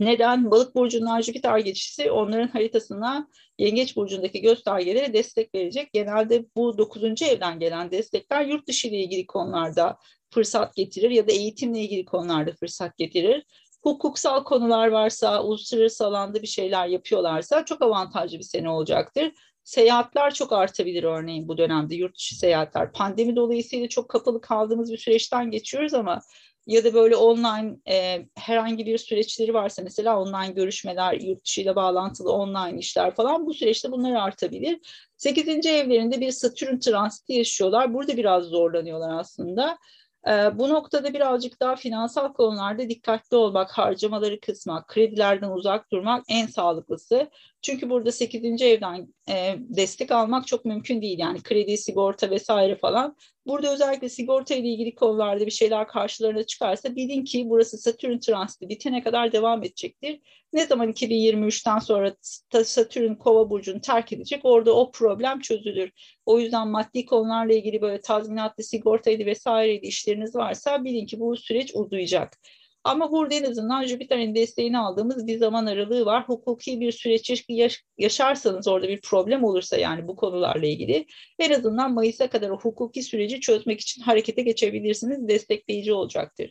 Neden? 0.00 0.50
Balık 0.50 0.74
burcundan 0.74 1.20
Jüpiter 1.20 1.58
geçişi 1.58 2.10
onların 2.10 2.48
haritasına 2.48 3.28
Yengeç 3.58 3.96
burcundaki 3.96 4.40
göstergelere 4.40 5.12
destek 5.12 5.54
verecek. 5.54 5.92
Genelde 5.92 6.46
bu 6.56 6.78
9. 6.78 7.22
evden 7.22 7.58
gelen 7.58 7.90
destekler 7.90 8.44
yurt 8.44 8.68
dışı 8.68 8.88
ile 8.88 8.96
ilgili 8.96 9.26
konularda 9.26 9.98
fırsat 10.30 10.76
getirir 10.76 11.10
ya 11.10 11.28
da 11.28 11.32
eğitimle 11.32 11.80
ilgili 11.80 12.04
konularda 12.04 12.52
fırsat 12.52 12.98
getirir. 12.98 13.44
Hukuksal 13.82 14.44
konular 14.44 14.88
varsa, 14.88 15.44
uluslararası 15.44 16.06
alanda 16.06 16.42
bir 16.42 16.46
şeyler 16.46 16.86
yapıyorlarsa 16.86 17.64
çok 17.64 17.82
avantajlı 17.82 18.38
bir 18.38 18.42
sene 18.42 18.70
olacaktır. 18.70 19.32
Seyahatler 19.66 20.34
çok 20.34 20.52
artabilir 20.52 21.04
örneğin 21.04 21.48
bu 21.48 21.58
dönemde 21.58 21.94
yurt 21.94 22.18
dışı 22.18 22.38
seyahatler. 22.38 22.92
Pandemi 22.92 23.36
dolayısıyla 23.36 23.88
çok 23.88 24.08
kapalı 24.08 24.40
kaldığımız 24.40 24.92
bir 24.92 24.98
süreçten 24.98 25.50
geçiyoruz 25.50 25.94
ama 25.94 26.20
ya 26.66 26.84
da 26.84 26.94
böyle 26.94 27.16
online 27.16 27.76
e, 27.88 28.26
herhangi 28.34 28.86
bir 28.86 28.98
süreçleri 28.98 29.54
varsa 29.54 29.82
mesela 29.82 30.20
online 30.20 30.52
görüşmeler, 30.52 31.14
yurt 31.14 31.44
dışıyla 31.44 31.76
bağlantılı 31.76 32.32
online 32.32 32.78
işler 32.78 33.14
falan 33.14 33.46
bu 33.46 33.54
süreçte 33.54 33.92
bunlar 33.92 34.12
artabilir. 34.12 34.78
Sekizinci 35.16 35.70
evlerinde 35.70 36.20
bir 36.20 36.30
Satürn 36.30 36.78
transiti 36.78 37.32
yaşıyorlar. 37.32 37.94
Burada 37.94 38.16
biraz 38.16 38.44
zorlanıyorlar 38.44 39.18
aslında. 39.18 39.78
E, 40.28 40.58
bu 40.58 40.68
noktada 40.68 41.14
birazcık 41.14 41.60
daha 41.60 41.76
finansal 41.76 42.32
konularda 42.32 42.88
dikkatli 42.88 43.36
olmak, 43.36 43.70
harcamaları 43.70 44.40
kısmak, 44.40 44.88
kredilerden 44.88 45.50
uzak 45.50 45.92
durmak 45.92 46.24
en 46.28 46.46
sağlıklısı. 46.46 47.30
Çünkü 47.62 47.90
burada 47.90 48.12
8. 48.12 48.62
evden 48.62 49.14
e, 49.28 49.56
destek 49.58 50.10
almak 50.12 50.46
çok 50.46 50.64
mümkün 50.64 51.02
değil. 51.02 51.18
Yani 51.18 51.42
kredi, 51.42 51.78
sigorta 51.78 52.30
vesaire 52.30 52.76
falan. 52.76 53.16
Burada 53.46 53.72
özellikle 53.72 54.08
sigorta 54.08 54.54
ile 54.54 54.68
ilgili 54.68 54.94
konularda 54.94 55.46
bir 55.46 55.50
şeyler 55.50 55.88
karşılarına 55.88 56.42
çıkarsa 56.42 56.96
bilin 56.96 57.24
ki 57.24 57.44
burası 57.48 57.78
Satürn 57.78 58.18
transiti 58.18 58.68
bitene 58.68 59.02
kadar 59.02 59.32
devam 59.32 59.62
edecektir. 59.62 60.20
Ne 60.52 60.66
zaman 60.66 60.92
2023'ten 60.92 61.78
sonra 61.78 62.16
Satürn 62.64 63.14
Kova 63.14 63.50
burcunu 63.50 63.80
terk 63.80 64.12
edecek 64.12 64.40
orada 64.44 64.76
o 64.76 64.90
problem 64.90 65.40
çözülür. 65.40 65.90
O 66.26 66.40
yüzden 66.40 66.68
maddi 66.68 67.06
konularla 67.06 67.52
ilgili 67.52 67.80
böyle 67.80 68.00
tazminatlı 68.00 68.64
sigortaydı 68.64 69.26
vesaireydi 69.26 69.86
işleriniz 69.86 70.34
varsa 70.34 70.84
bilin 70.84 71.06
ki 71.06 71.20
bu 71.20 71.36
süreç 71.36 71.70
uzayacak. 71.74 72.38
Ama 72.86 73.12
burada 73.12 73.34
en 73.34 73.44
Jüpiter'in 73.84 74.34
desteğini 74.34 74.78
aldığımız 74.78 75.26
bir 75.26 75.38
zaman 75.38 75.66
aralığı 75.66 76.06
var. 76.06 76.28
Hukuki 76.28 76.80
bir 76.80 76.92
süreç 76.92 77.30
yaşarsanız 77.98 78.68
orada 78.68 78.88
bir 78.88 79.00
problem 79.00 79.44
olursa 79.44 79.76
yani 79.76 80.08
bu 80.08 80.16
konularla 80.16 80.66
ilgili 80.66 81.06
en 81.38 81.50
azından 81.50 81.94
Mayıs'a 81.94 82.30
kadar 82.30 82.50
o 82.50 82.58
hukuki 82.58 83.02
süreci 83.02 83.40
çözmek 83.40 83.80
için 83.80 84.02
harekete 84.02 84.42
geçebilirsiniz. 84.42 85.28
Destekleyici 85.28 85.92
olacaktır. 85.92 86.50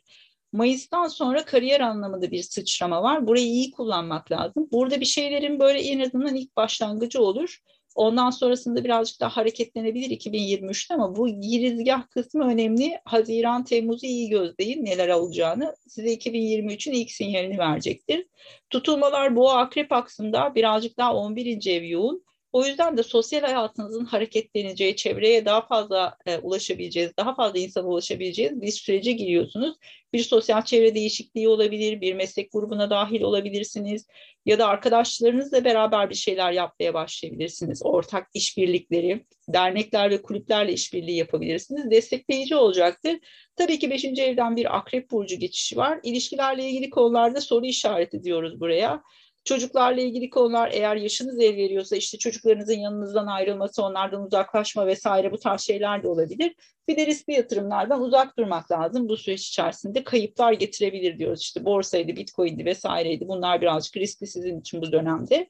Mayıs'tan 0.54 1.08
sonra 1.08 1.46
kariyer 1.46 1.80
anlamında 1.80 2.32
bir 2.32 2.44
sıçrama 2.44 3.04
var. 3.04 3.28
Burayı 3.28 3.46
iyi 3.46 3.72
kullanmak 3.72 4.32
lazım. 4.32 4.68
Burada 4.72 5.00
bir 5.00 5.06
şeylerin 5.06 5.60
böyle 5.60 5.80
en 5.80 6.00
azından 6.00 6.36
ilk 6.36 6.56
başlangıcı 6.56 7.22
olur. 7.22 7.60
Ondan 7.96 8.30
sonrasında 8.30 8.84
birazcık 8.84 9.20
daha 9.20 9.38
hareketlenebilir 9.38 10.10
2023'te 10.10 10.94
ama 10.94 11.16
bu 11.16 11.28
girizgah 11.28 12.10
kısmı 12.10 12.48
önemli. 12.48 13.00
Haziran, 13.06 13.64
Temmuz'u 13.64 14.06
iyi 14.06 14.30
gözleyin 14.30 14.86
neler 14.86 15.10
olacağını. 15.10 15.76
Size 15.88 16.14
2023'ün 16.14 16.94
ilk 16.94 17.12
sinyalini 17.12 17.58
verecektir. 17.58 18.26
Tutulmalar 18.70 19.36
boğa 19.36 19.58
akrep 19.58 19.92
aksında 19.92 20.56
birazcık 20.56 20.98
daha 20.98 21.16
11. 21.16 21.68
ev 21.68 21.84
yoğun. 21.84 22.26
O 22.56 22.66
yüzden 22.66 22.98
de 22.98 23.04
sosyal 23.04 23.42
hayatınızın 23.42 24.06
hareketleneceği, 24.06 24.96
çevreye 24.96 25.46
daha 25.46 25.68
fazla 25.68 26.18
e, 26.26 26.38
ulaşabileceğiz, 26.38 27.12
daha 27.18 27.36
fazla 27.36 27.60
insana 27.60 27.88
ulaşabileceğiz 27.88 28.62
bir 28.62 28.72
sürece 28.72 29.12
giriyorsunuz. 29.12 29.76
Bir 30.14 30.24
sosyal 30.24 30.62
çevre 30.62 30.96
değişikliği 30.96 31.48
olabilir, 31.48 32.02
bir 32.02 32.14
meslek 32.14 32.52
grubuna 32.52 32.90
dahil 32.90 33.22
olabilirsiniz 33.22 34.08
ya 34.46 34.60
da 34.60 34.68
arkadaşlarınızla 34.68 35.66
beraber 35.66 36.10
bir 36.10 36.16
şeyler 36.16 36.52
yapmaya 36.52 36.94
başlayabilirsiniz. 36.94 37.82
Ortak 37.84 38.28
işbirlikleri, 38.34 39.26
dernekler 39.48 40.10
ve 40.10 40.22
kulüplerle 40.22 40.74
işbirliği 40.74 41.18
yapabilirsiniz. 41.18 41.92
Destekleyici 41.92 42.56
olacaktır. 42.56 43.18
Tabii 43.56 43.80
ki 43.80 43.90
5. 43.90 44.06
evden 44.06 44.56
bir 44.56 44.78
akrep 44.78 45.12
burcu 45.12 45.36
geçişi 45.36 45.78
var. 45.78 46.00
İlişkilerle 46.04 46.70
ilgili 46.70 46.90
konularda 46.90 47.42
soru 47.42 47.66
işareti 47.66 48.24
diyoruz 48.24 48.60
buraya. 48.60 49.04
Çocuklarla 49.46 50.02
ilgili 50.02 50.30
konular 50.30 50.72
eğer 50.74 50.96
yaşınız 50.96 51.40
el 51.40 51.56
veriyorsa 51.56 51.96
işte 51.96 52.18
çocuklarınızın 52.18 52.80
yanınızdan 52.80 53.28
ayrılması, 53.28 53.84
onlardan 53.84 54.24
uzaklaşma 54.24 54.88
vesaire 54.88 55.32
bu 55.32 55.40
tarz 55.40 55.62
şeyler 55.62 56.04
de 56.04 56.08
olabilir. 56.08 56.56
Bir 56.88 56.98
de 56.98 57.06
riskli 57.06 57.34
yatırımlardan 57.34 58.02
uzak 58.02 58.38
durmak 58.38 58.72
lazım. 58.72 59.10
Bu 59.10 59.18
süreç 59.18 59.48
içerisinde 59.48 60.04
kayıplar 60.04 60.54
getirebilir 60.54 61.20
diyoruz. 61.20 61.42
İşte 61.42 61.66
borsaydı, 61.66 62.16
bitcoin'di 62.16 62.66
vesaireydi. 62.66 63.28
Bunlar 63.28 63.62
birazcık 63.62 63.98
riskli 63.98 64.28
sizin 64.28 64.60
için 64.60 64.82
bu 64.82 64.92
dönemde. 64.92 65.48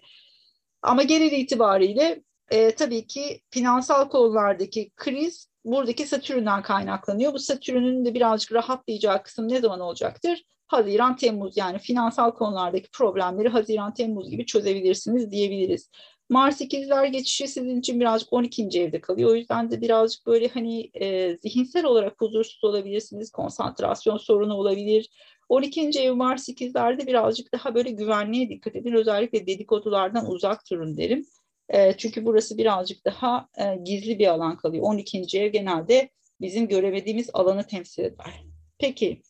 Ama 0.81 1.03
genel 1.03 1.31
itibariyle 1.31 2.23
e, 2.51 2.71
tabii 2.71 3.07
ki 3.07 3.41
finansal 3.49 4.09
konulardaki 4.09 4.91
kriz 4.95 5.49
buradaki 5.65 6.07
Satürn'den 6.07 6.61
kaynaklanıyor. 6.61 7.33
Bu 7.33 7.39
Satürn'ün 7.39 8.05
de 8.05 8.13
birazcık 8.13 8.53
rahatlayacağı 8.53 9.23
kısım 9.23 9.47
ne 9.47 9.59
zaman 9.59 9.79
olacaktır? 9.79 10.43
Haziran, 10.67 11.15
Temmuz 11.15 11.57
yani 11.57 11.79
finansal 11.79 12.31
konulardaki 12.31 12.89
problemleri 12.91 13.49
Haziran, 13.49 13.93
Temmuz 13.93 14.29
gibi 14.29 14.45
çözebilirsiniz 14.45 15.31
diyebiliriz. 15.31 15.89
Mars 16.29 16.61
ikizler 16.61 17.05
geçişi 17.05 17.47
sizin 17.47 17.79
için 17.79 17.99
birazcık 17.99 18.33
12. 18.33 18.69
evde 18.79 19.01
kalıyor. 19.01 19.29
O 19.29 19.35
yüzden 19.35 19.71
de 19.71 19.81
birazcık 19.81 20.25
böyle 20.25 20.47
hani 20.47 20.89
e, 20.93 21.37
zihinsel 21.37 21.85
olarak 21.85 22.21
huzursuz 22.21 22.63
olabilirsiniz. 22.63 23.31
Konsantrasyon 23.31 24.17
sorunu 24.17 24.53
olabilir. 24.53 25.09
12. 25.49 25.99
ev 25.99 26.13
Mars 26.13 26.49
ikizlerde 26.49 27.07
birazcık 27.07 27.53
daha 27.53 27.75
böyle 27.75 27.91
güvenliğe 27.91 28.49
dikkat 28.49 28.75
edin. 28.75 28.93
Özellikle 28.93 29.47
dedikodulardan 29.47 30.31
uzak 30.31 30.71
durun 30.71 30.97
derim. 30.97 31.25
E, 31.69 31.97
çünkü 31.97 32.25
burası 32.25 32.57
birazcık 32.57 33.05
daha 33.05 33.47
e, 33.57 33.75
gizli 33.83 34.19
bir 34.19 34.27
alan 34.27 34.57
kalıyor. 34.57 34.83
12. 34.83 35.39
ev 35.39 35.51
genelde 35.51 36.09
bizim 36.41 36.67
göremediğimiz 36.67 37.29
alanı 37.33 37.67
temsil 37.67 38.03
eder. 38.03 38.45
Peki 38.79 39.21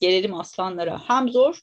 Gelelim 0.00 0.34
aslanlara. 0.34 1.00
Hem 1.08 1.28
zor 1.28 1.60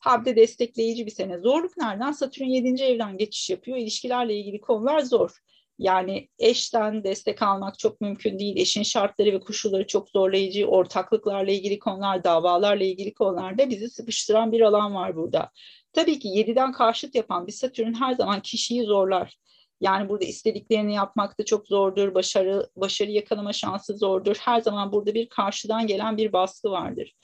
hem 0.00 0.24
de 0.24 0.36
destekleyici 0.36 1.06
bir 1.06 1.10
sene. 1.10 1.38
Zorluk 1.38 1.76
nereden? 1.76 2.12
Satürn 2.12 2.44
7. 2.44 2.82
evden 2.82 3.18
geçiş 3.18 3.50
yapıyor. 3.50 3.78
İlişkilerle 3.78 4.36
ilgili 4.36 4.60
konular 4.60 5.00
zor. 5.00 5.30
Yani 5.78 6.28
eşten 6.38 7.04
destek 7.04 7.42
almak 7.42 7.78
çok 7.78 8.00
mümkün 8.00 8.38
değil. 8.38 8.56
Eşin 8.56 8.82
şartları 8.82 9.32
ve 9.32 9.40
koşulları 9.40 9.86
çok 9.86 10.08
zorlayıcı. 10.08 10.66
Ortaklıklarla 10.66 11.52
ilgili 11.52 11.78
konular, 11.78 12.24
davalarla 12.24 12.84
ilgili 12.84 13.14
konularda 13.14 13.70
bizi 13.70 13.90
sıkıştıran 13.90 14.52
bir 14.52 14.60
alan 14.60 14.94
var 14.94 15.16
burada. 15.16 15.50
Tabii 15.92 16.18
ki 16.18 16.28
7'den 16.28 16.72
karşıt 16.72 17.14
yapan 17.14 17.46
bir 17.46 17.52
Satürn 17.52 17.94
her 17.94 18.14
zaman 18.14 18.40
kişiyi 18.40 18.82
zorlar. 18.82 19.38
Yani 19.80 20.08
burada 20.08 20.24
istediklerini 20.24 20.94
yapmak 20.94 21.38
da 21.38 21.44
çok 21.44 21.66
zordur. 21.68 22.14
Başarı 22.14 22.68
başarı 22.76 23.10
yakalama 23.10 23.52
şansı 23.52 23.96
zordur. 23.96 24.36
Her 24.40 24.60
zaman 24.60 24.92
burada 24.92 25.14
bir 25.14 25.28
karşıdan 25.28 25.86
gelen 25.86 26.16
bir 26.16 26.32
baskı 26.32 26.70
vardır. 26.70 27.14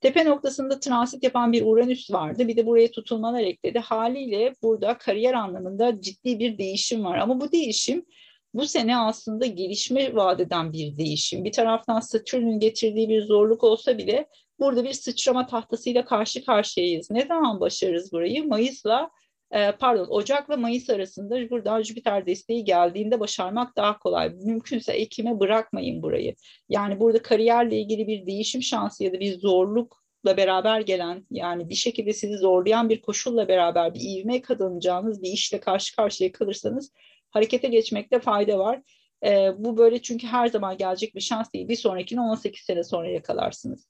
Tepe 0.00 0.24
noktasında 0.24 0.80
transit 0.80 1.22
yapan 1.22 1.52
bir 1.52 1.66
Uranüs 1.66 2.10
vardı. 2.12 2.48
Bir 2.48 2.56
de 2.56 2.66
buraya 2.66 2.90
tutulmalar 2.90 3.40
ekledi. 3.40 3.78
Haliyle 3.78 4.54
burada 4.62 4.98
kariyer 4.98 5.34
anlamında 5.34 6.00
ciddi 6.00 6.38
bir 6.38 6.58
değişim 6.58 7.04
var. 7.04 7.18
Ama 7.18 7.40
bu 7.40 7.52
değişim 7.52 8.06
bu 8.54 8.66
sene 8.66 8.96
aslında 8.96 9.46
gelişme 9.46 10.14
vadeden 10.14 10.72
bir 10.72 10.98
değişim. 10.98 11.44
Bir 11.44 11.52
taraftan 11.52 12.00
Satürn'ün 12.00 12.60
getirdiği 12.60 13.08
bir 13.08 13.22
zorluk 13.22 13.64
olsa 13.64 13.98
bile 13.98 14.26
burada 14.60 14.84
bir 14.84 14.92
sıçrama 14.92 15.46
tahtasıyla 15.46 16.04
karşı 16.04 16.44
karşıyayız. 16.44 17.10
Ne 17.10 17.26
zaman 17.26 17.60
başarırız 17.60 18.12
burayı? 18.12 18.48
Mayıs'la 18.48 19.10
e, 19.50 19.72
pardon 19.72 20.06
Ocak'la 20.10 20.56
Mayıs 20.56 20.90
arasında 20.90 21.50
buradan 21.50 21.82
Jüpiter 21.82 22.26
desteği 22.26 22.64
geldiğinde 22.64 23.20
başarmak 23.20 23.76
daha 23.76 23.98
kolay. 23.98 24.28
Mümkünse 24.28 24.92
Ekim'e 24.92 25.40
bırakmayın 25.40 26.02
burayı. 26.02 26.34
Yani 26.68 27.00
burada 27.00 27.22
kariyerle 27.22 27.80
ilgili 27.80 28.06
bir 28.06 28.26
değişim 28.26 28.62
şansı 28.62 29.04
ya 29.04 29.12
da 29.12 29.20
bir 29.20 29.38
zorlukla 29.38 30.36
beraber 30.36 30.80
gelen 30.80 31.26
yani 31.30 31.68
bir 31.68 31.74
şekilde 31.74 32.12
sizi 32.12 32.36
zorlayan 32.36 32.88
bir 32.88 33.02
koşulla 33.02 33.48
beraber 33.48 33.94
bir 33.94 34.00
ivme 34.00 34.42
kazanacağınız 34.42 35.22
bir 35.22 35.32
işle 35.32 35.60
karşı 35.60 35.96
karşıya 35.96 36.32
kalırsanız 36.32 36.92
harekete 37.30 37.68
geçmekte 37.68 38.20
fayda 38.20 38.58
var. 38.58 38.82
E, 39.24 39.52
bu 39.58 39.76
böyle 39.76 40.02
çünkü 40.02 40.26
her 40.26 40.46
zaman 40.46 40.76
gelecek 40.76 41.14
bir 41.14 41.20
şans 41.20 41.52
değil. 41.54 41.68
Bir 41.68 41.76
sonrakini 41.76 42.20
18 42.20 42.62
sene 42.62 42.84
sonra 42.84 43.08
yakalarsınız. 43.08 43.89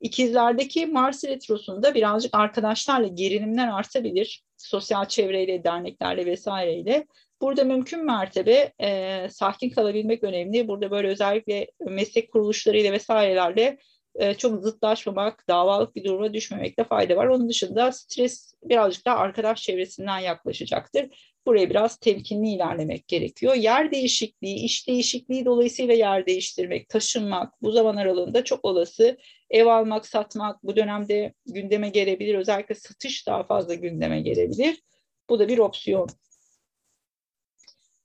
İkizlerdeki 0.00 0.86
Mars 0.86 1.24
retrosunda 1.24 1.94
birazcık 1.94 2.34
arkadaşlarla 2.34 3.06
gerilimler 3.06 3.68
artabilir. 3.68 4.42
Sosyal 4.56 5.04
çevreyle, 5.04 5.64
derneklerle 5.64 6.26
vesaireyle. 6.26 7.06
Burada 7.40 7.64
mümkün 7.64 8.04
mertebe 8.04 8.72
e, 8.80 9.28
sakin 9.30 9.70
kalabilmek 9.70 10.24
önemli. 10.24 10.68
Burada 10.68 10.90
böyle 10.90 11.08
özellikle 11.08 11.70
meslek 11.80 12.32
kuruluşlarıyla 12.32 12.92
vesairelerle 12.92 13.78
e, 14.14 14.34
çok 14.34 14.62
zıtlaşmamak, 14.62 15.48
davalık 15.48 15.96
bir 15.96 16.04
duruma 16.04 16.34
düşmemekte 16.34 16.84
fayda 16.84 17.16
var. 17.16 17.26
Onun 17.26 17.48
dışında 17.48 17.92
stres 17.92 18.54
birazcık 18.62 19.06
daha 19.06 19.16
arkadaş 19.16 19.62
çevresinden 19.62 20.18
yaklaşacaktır. 20.18 21.34
Buraya 21.48 21.70
biraz 21.70 21.96
temkinli 21.96 22.48
ilerlemek 22.48 23.08
gerekiyor. 23.08 23.54
Yer 23.54 23.90
değişikliği, 23.90 24.54
iş 24.54 24.88
değişikliği 24.88 25.44
dolayısıyla 25.44 25.94
yer 25.94 26.26
değiştirmek, 26.26 26.88
taşınmak 26.88 27.62
bu 27.62 27.72
zaman 27.72 27.96
aralığında 27.96 28.44
çok 28.44 28.64
olası. 28.64 29.18
Ev 29.50 29.66
almak, 29.66 30.06
satmak 30.06 30.64
bu 30.64 30.76
dönemde 30.76 31.34
gündeme 31.46 31.88
gelebilir. 31.88 32.34
Özellikle 32.34 32.74
satış 32.74 33.26
daha 33.26 33.44
fazla 33.44 33.74
gündeme 33.74 34.20
gelebilir. 34.20 34.82
Bu 35.28 35.38
da 35.38 35.48
bir 35.48 35.58
opsiyon. 35.58 36.08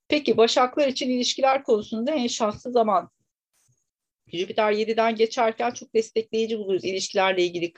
Peki 0.07 0.37
Başaklar 0.37 0.87
için 0.87 1.09
ilişkiler 1.09 1.63
konusunda 1.63 2.11
en 2.11 2.27
şanslı 2.27 2.71
zaman 2.71 3.09
Jüpiter 4.27 4.71
7'den 4.71 5.15
geçerken 5.15 5.71
çok 5.71 5.93
destekleyici 5.93 6.59
buluruz 6.59 6.85
ilişkilerle 6.85 7.43
ilgili 7.43 7.73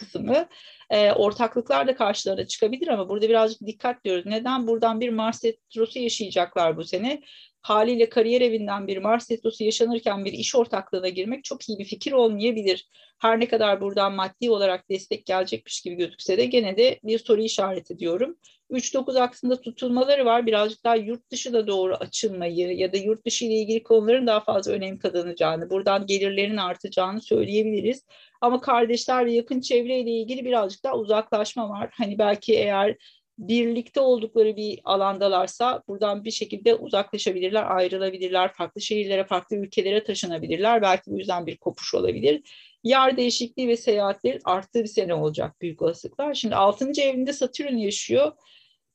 kısmı. 0.00 0.48
E, 0.90 1.12
ortaklıklar 1.12 1.86
da 1.86 1.94
karşılarına 1.94 2.46
çıkabilir 2.46 2.88
ama 2.88 3.08
burada 3.08 3.28
birazcık 3.28 3.66
dikkat 3.66 4.04
diyoruz. 4.04 4.26
Neden? 4.26 4.66
Buradan 4.66 5.00
bir 5.00 5.08
Mars 5.08 5.44
retrosu 5.44 5.98
yaşayacaklar 5.98 6.76
bu 6.76 6.84
sene. 6.84 7.22
Haliyle 7.62 8.08
kariyer 8.08 8.40
evinden 8.40 8.86
bir 8.86 8.96
Mars 8.96 9.30
retrosu 9.30 9.64
yaşanırken 9.64 10.24
bir 10.24 10.32
iş 10.32 10.54
ortaklığına 10.54 11.08
girmek 11.08 11.44
çok 11.44 11.68
iyi 11.68 11.78
bir 11.78 11.84
fikir 11.84 12.12
olmayabilir. 12.12 12.88
Her 13.18 13.40
ne 13.40 13.48
kadar 13.48 13.80
buradan 13.80 14.14
maddi 14.14 14.50
olarak 14.50 14.90
destek 14.90 15.26
gelecekmiş 15.26 15.80
gibi 15.80 15.94
gözükse 15.94 16.38
de 16.38 16.44
gene 16.44 16.76
de 16.76 17.00
bir 17.04 17.18
soru 17.18 17.42
işareti 17.42 17.98
diyorum. 17.98 18.36
3-9 18.70 19.20
aksında 19.20 19.60
tutulmaları 19.60 20.24
var. 20.24 20.46
Birazcık 20.46 20.84
daha 20.84 20.96
yurt 20.96 21.30
dışı 21.30 21.52
da 21.52 21.66
doğru 21.66 21.94
açılmayı 21.94 22.76
ya 22.76 22.92
da 22.92 22.96
yurt 22.96 23.26
dışı 23.26 23.44
ile 23.44 23.54
ilgili 23.54 23.82
konuların 23.82 24.26
daha 24.26 24.40
fazla 24.40 24.72
önem 24.72 24.98
kazanacağını, 24.98 25.70
buradan 25.70 26.06
gelirlerin 26.06 26.56
artacağını 26.56 27.20
söyleyebiliriz. 27.20 28.04
Ama 28.40 28.60
kardeşler 28.60 29.26
ve 29.26 29.32
yakın 29.32 29.60
çevreyle 29.60 30.10
ilgili 30.10 30.44
birazcık 30.44 30.84
daha 30.84 30.96
uzaklaşma 30.96 31.68
var. 31.68 31.90
Hani 31.98 32.18
belki 32.18 32.54
eğer 32.54 32.96
birlikte 33.38 34.00
oldukları 34.00 34.56
bir 34.56 34.80
alandalarsa 34.84 35.82
buradan 35.88 36.24
bir 36.24 36.30
şekilde 36.30 36.74
uzaklaşabilirler, 36.74 37.76
ayrılabilirler, 37.76 38.52
farklı 38.52 38.80
şehirlere, 38.80 39.24
farklı 39.24 39.56
ülkelere 39.56 40.04
taşınabilirler. 40.04 40.82
Belki 40.82 41.10
bu 41.10 41.18
yüzden 41.18 41.46
bir 41.46 41.56
kopuş 41.56 41.94
olabilir. 41.94 42.42
Yer 42.84 43.16
değişikliği 43.16 43.68
ve 43.68 43.76
seyahatlerin 43.76 44.40
arttığı 44.44 44.82
bir 44.82 44.88
sene 44.88 45.14
olacak 45.14 45.60
büyük 45.60 45.82
olasılıklar. 45.82 46.34
Şimdi 46.34 46.54
6. 46.54 47.02
evinde 47.02 47.32
Satürn 47.32 47.76
yaşıyor. 47.76 48.32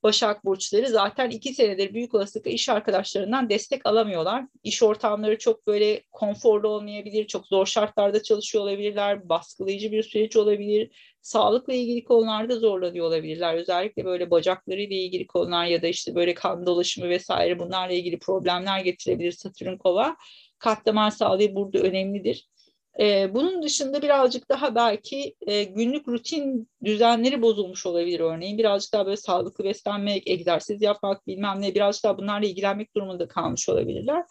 Başak 0.05 0.45
burçları 0.45 0.87
zaten 0.87 1.29
iki 1.29 1.53
senedir 1.53 1.93
büyük 1.93 2.13
olasılıkla 2.13 2.51
iş 2.51 2.69
arkadaşlarından 2.69 3.49
destek 3.49 3.85
alamıyorlar. 3.85 4.45
İş 4.63 4.83
ortamları 4.83 5.37
çok 5.37 5.67
böyle 5.67 6.03
konforlu 6.11 6.67
olmayabilir, 6.67 7.27
çok 7.27 7.47
zor 7.47 7.65
şartlarda 7.65 8.23
çalışıyor 8.23 8.63
olabilirler, 8.63 9.29
baskılayıcı 9.29 9.91
bir 9.91 10.03
süreç 10.03 10.35
olabilir. 10.35 11.15
Sağlıkla 11.21 11.73
ilgili 11.73 12.03
konularda 12.03 12.55
zorlanıyor 12.55 13.05
olabilirler. 13.05 13.55
Özellikle 13.55 14.05
böyle 14.05 14.31
bacaklarıyla 14.31 14.95
ilgili 14.95 15.27
konular 15.27 15.65
ya 15.65 15.81
da 15.81 15.87
işte 15.87 16.15
böyle 16.15 16.33
kan 16.33 16.65
dolaşımı 16.65 17.09
vesaire 17.09 17.59
bunlarla 17.59 17.93
ilgili 17.93 18.19
problemler 18.19 18.79
getirebilir 18.79 19.31
Satürn 19.31 19.77
kova. 19.77 20.15
Kat 20.59 20.85
damar 20.85 21.11
sağlığı 21.11 21.55
burada 21.55 21.79
önemlidir. 21.79 22.47
E, 22.99 23.33
bunun 23.33 23.63
dışında 23.63 24.01
birazcık 24.01 24.49
daha 24.49 24.75
belki 24.75 25.35
e, 25.47 25.63
günlük 25.63 26.07
rutin 26.07 26.69
düzenleri 26.83 27.41
bozulmuş 27.41 27.85
olabilir 27.85 28.19
örneğin. 28.19 28.57
Birazcık 28.57 28.93
daha 28.93 29.05
böyle 29.05 29.17
sağlıklı 29.17 29.63
beslenmek, 29.63 30.27
egzersiz 30.27 30.81
yapmak 30.81 31.27
bilmem 31.27 31.61
ne 31.61 31.75
birazcık 31.75 32.03
daha 32.03 32.17
bunlarla 32.17 32.47
ilgilenmek 32.47 32.95
durumunda 32.95 33.27
kalmış 33.27 33.69
olabilirler. 33.69 34.23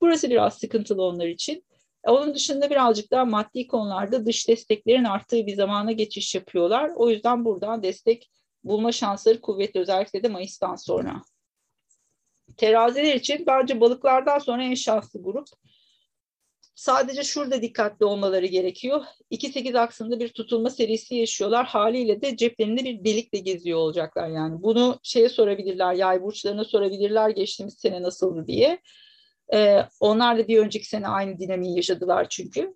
Burası 0.00 0.30
biraz 0.30 0.58
sıkıntılı 0.58 1.02
onlar 1.02 1.26
için. 1.26 1.64
Onun 2.06 2.34
dışında 2.34 2.70
birazcık 2.70 3.10
daha 3.10 3.24
maddi 3.24 3.66
konularda 3.66 4.26
dış 4.26 4.48
desteklerin 4.48 5.04
arttığı 5.04 5.46
bir 5.46 5.56
zamana 5.56 5.92
geçiş 5.92 6.34
yapıyorlar. 6.34 6.90
O 6.96 7.10
yüzden 7.10 7.44
buradan 7.44 7.82
destek 7.82 8.30
bulma 8.64 8.92
şansları 8.92 9.40
kuvvetli 9.40 9.80
özellikle 9.80 10.22
de 10.22 10.28
Mayıs'tan 10.28 10.76
sonra. 10.76 11.22
Teraziler 12.56 13.14
için 13.14 13.44
bence 13.46 13.80
balıklardan 13.80 14.38
sonra 14.38 14.64
en 14.64 14.74
şanslı 14.74 15.22
grup. 15.22 15.46
Sadece 16.74 17.22
şurada 17.22 17.62
dikkatli 17.62 18.04
olmaları 18.06 18.46
gerekiyor. 18.46 19.04
2-8 19.30 19.78
aksında 19.78 20.20
bir 20.20 20.28
tutulma 20.28 20.70
serisi 20.70 21.14
yaşıyorlar. 21.14 21.66
Haliyle 21.66 22.22
de 22.22 22.36
ceplerinde 22.36 22.84
bir 22.84 23.04
delikle 23.04 23.38
geziyor 23.38 23.78
olacaklar 23.78 24.28
yani. 24.28 24.62
Bunu 24.62 25.00
şeye 25.02 25.28
sorabilirler, 25.28 25.94
yay 25.94 26.22
burçlarına 26.22 26.64
sorabilirler 26.64 27.30
geçtiğimiz 27.30 27.74
sene 27.74 28.02
nasıldı 28.02 28.46
diye. 28.46 28.78
Ee, 29.54 29.78
onlar 30.00 30.38
da 30.38 30.48
bir 30.48 30.58
önceki 30.58 30.88
sene 30.88 31.08
aynı 31.08 31.38
dinamiği 31.38 31.76
yaşadılar 31.76 32.26
çünkü. 32.30 32.74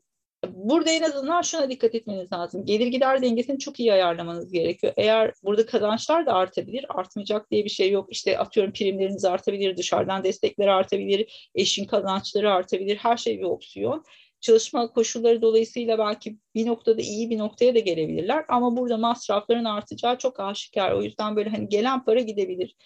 Burada 0.54 0.90
en 0.90 1.02
azından 1.02 1.42
şuna 1.42 1.70
dikkat 1.70 1.94
etmeniz 1.94 2.32
lazım. 2.32 2.66
Gelir 2.66 2.86
gider 2.86 3.22
dengesini 3.22 3.58
çok 3.58 3.80
iyi 3.80 3.92
ayarlamanız 3.92 4.52
gerekiyor. 4.52 4.92
Eğer 4.96 5.32
burada 5.44 5.66
kazançlar 5.66 6.26
da 6.26 6.32
artabilir, 6.32 6.86
artmayacak 6.88 7.50
diye 7.50 7.64
bir 7.64 7.70
şey 7.70 7.90
yok. 7.90 8.08
İşte 8.12 8.38
atıyorum 8.38 8.72
primleriniz 8.72 9.24
artabilir, 9.24 9.76
dışarıdan 9.76 10.24
destekler 10.24 10.66
artabilir, 10.68 11.50
eşin 11.54 11.84
kazançları 11.84 12.52
artabilir. 12.52 12.96
Her 12.96 13.16
şey 13.16 13.38
bir 13.38 13.44
opsiyon. 13.44 14.04
Çalışma 14.40 14.92
koşulları 14.92 15.42
dolayısıyla 15.42 15.98
belki 15.98 16.38
bir 16.54 16.66
noktada 16.66 17.02
iyi 17.02 17.30
bir 17.30 17.38
noktaya 17.38 17.74
da 17.74 17.78
gelebilirler. 17.78 18.44
Ama 18.48 18.76
burada 18.76 18.96
masrafların 18.96 19.64
artacağı 19.64 20.18
çok 20.18 20.40
aşikar. 20.40 20.92
O 20.92 21.02
yüzden 21.02 21.36
böyle 21.36 21.50
hani 21.50 21.68
gelen 21.68 22.04
para 22.04 22.20
gidebilir. 22.20 22.76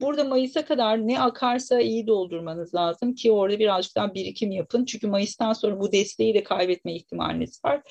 Burada 0.00 0.24
Mayıs'a 0.24 0.64
kadar 0.64 1.06
ne 1.08 1.20
akarsa 1.20 1.80
iyi 1.80 2.06
doldurmanız 2.06 2.74
lazım 2.74 3.14
ki 3.14 3.32
orada 3.32 3.58
birazcık 3.58 3.96
daha 3.96 4.14
birikim 4.14 4.50
yapın. 4.50 4.84
Çünkü 4.84 5.06
Mayıs'tan 5.06 5.52
sonra 5.52 5.80
bu 5.80 5.92
desteği 5.92 6.34
de 6.34 6.42
kaybetme 6.42 6.94
ihtimaliniz 6.94 7.64
var. 7.64 7.82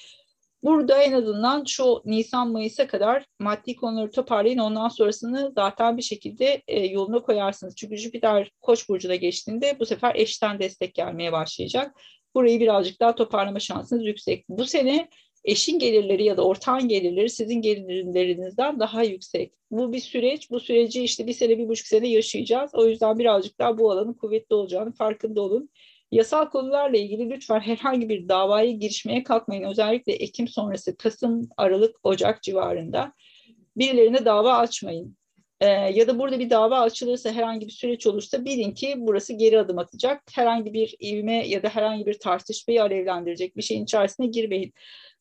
Burada 0.63 1.04
en 1.04 1.12
azından 1.12 1.63
şu 1.63 2.02
Nisan-Mayıs'a 2.06 2.88
kadar 2.88 3.26
maddi 3.39 3.76
konuları 3.76 4.12
toparlayın. 4.12 4.58
Ondan 4.58 4.88
sonrasını 4.88 5.52
zaten 5.56 5.98
bir 5.98 6.02
şekilde 6.02 6.62
e, 6.67 6.86
yoluna 6.86 7.22
koyarsınız. 7.22 7.76
Çünkü 7.76 7.98
Jüpiter 7.98 8.52
Koç 8.62 8.89
burcuna 8.89 9.15
geçtiğinde 9.15 9.80
bu 9.80 9.86
sefer 9.86 10.15
eşten 10.15 10.60
destek 10.60 10.93
gelmeye 10.93 11.32
başlayacak. 11.32 12.02
Burayı 12.36 12.60
birazcık 12.60 13.00
daha 13.00 13.15
toparlama 13.15 13.60
şansınız 13.60 14.06
yüksek. 14.06 14.46
Bu 14.50 14.65
sene 14.65 15.10
eşin 15.48 15.80
gelirleri 15.80 16.24
ya 16.24 16.38
da 16.38 16.46
ortağın 16.46 16.88
gelirleri 16.88 17.30
sizin 17.30 17.62
gelirlerinizden 17.62 18.80
daha 18.80 19.04
yüksek. 19.04 19.54
Bu 19.72 19.94
bir 19.94 20.00
süreç. 20.00 20.52
Bu 20.52 20.60
süreci 20.60 21.04
işte 21.04 21.28
bir 21.28 21.34
sene, 21.34 21.58
bir 21.58 21.68
buçuk 21.68 21.88
sene 21.88 22.08
yaşayacağız. 22.08 22.72
O 22.76 22.88
yüzden 22.88 23.20
birazcık 23.20 23.60
daha 23.60 23.78
bu 23.78 23.92
alanın 23.92 24.14
kuvvetli 24.14 24.56
olacağını 24.56 24.92
farkında 24.92 25.42
olun. 25.42 25.70
Yasal 26.12 26.50
konularla 26.50 26.98
ilgili 26.98 27.30
lütfen 27.30 27.60
herhangi 27.60 28.10
bir 28.10 28.30
davaya 28.30 28.72
girişmeye 28.72 29.24
kalkmayın. 29.24 29.64
Özellikle 29.64 30.14
Ekim 30.14 30.48
sonrası, 30.48 30.98
Kasım, 30.98 31.50
Aralık, 31.58 31.96
Ocak 32.04 32.44
civarında 32.44 33.14
birilerine 33.78 34.26
dava 34.26 34.54
açmayın. 34.54 35.18
Ee, 35.60 35.68
ya 35.68 36.08
da 36.08 36.20
burada 36.20 36.40
bir 36.40 36.50
dava 36.50 36.80
açılırsa 36.80 37.32
herhangi 37.32 37.66
bir 37.66 37.72
süreç 37.72 38.08
olursa 38.08 38.46
bilin 38.46 38.72
ki 38.72 38.94
burası 38.98 39.34
geri 39.34 39.60
adım 39.60 39.78
atacak. 39.78 40.24
Herhangi 40.34 40.74
bir 40.74 40.96
ivme 41.00 41.48
ya 41.48 41.64
da 41.64 41.70
herhangi 41.70 42.06
bir 42.06 42.20
tartışmayı 42.20 42.84
alevlendirecek 42.84 43.58
bir 43.58 43.62
şeyin 43.62 43.84
içerisine 43.84 44.28
girmeyin. 44.28 44.74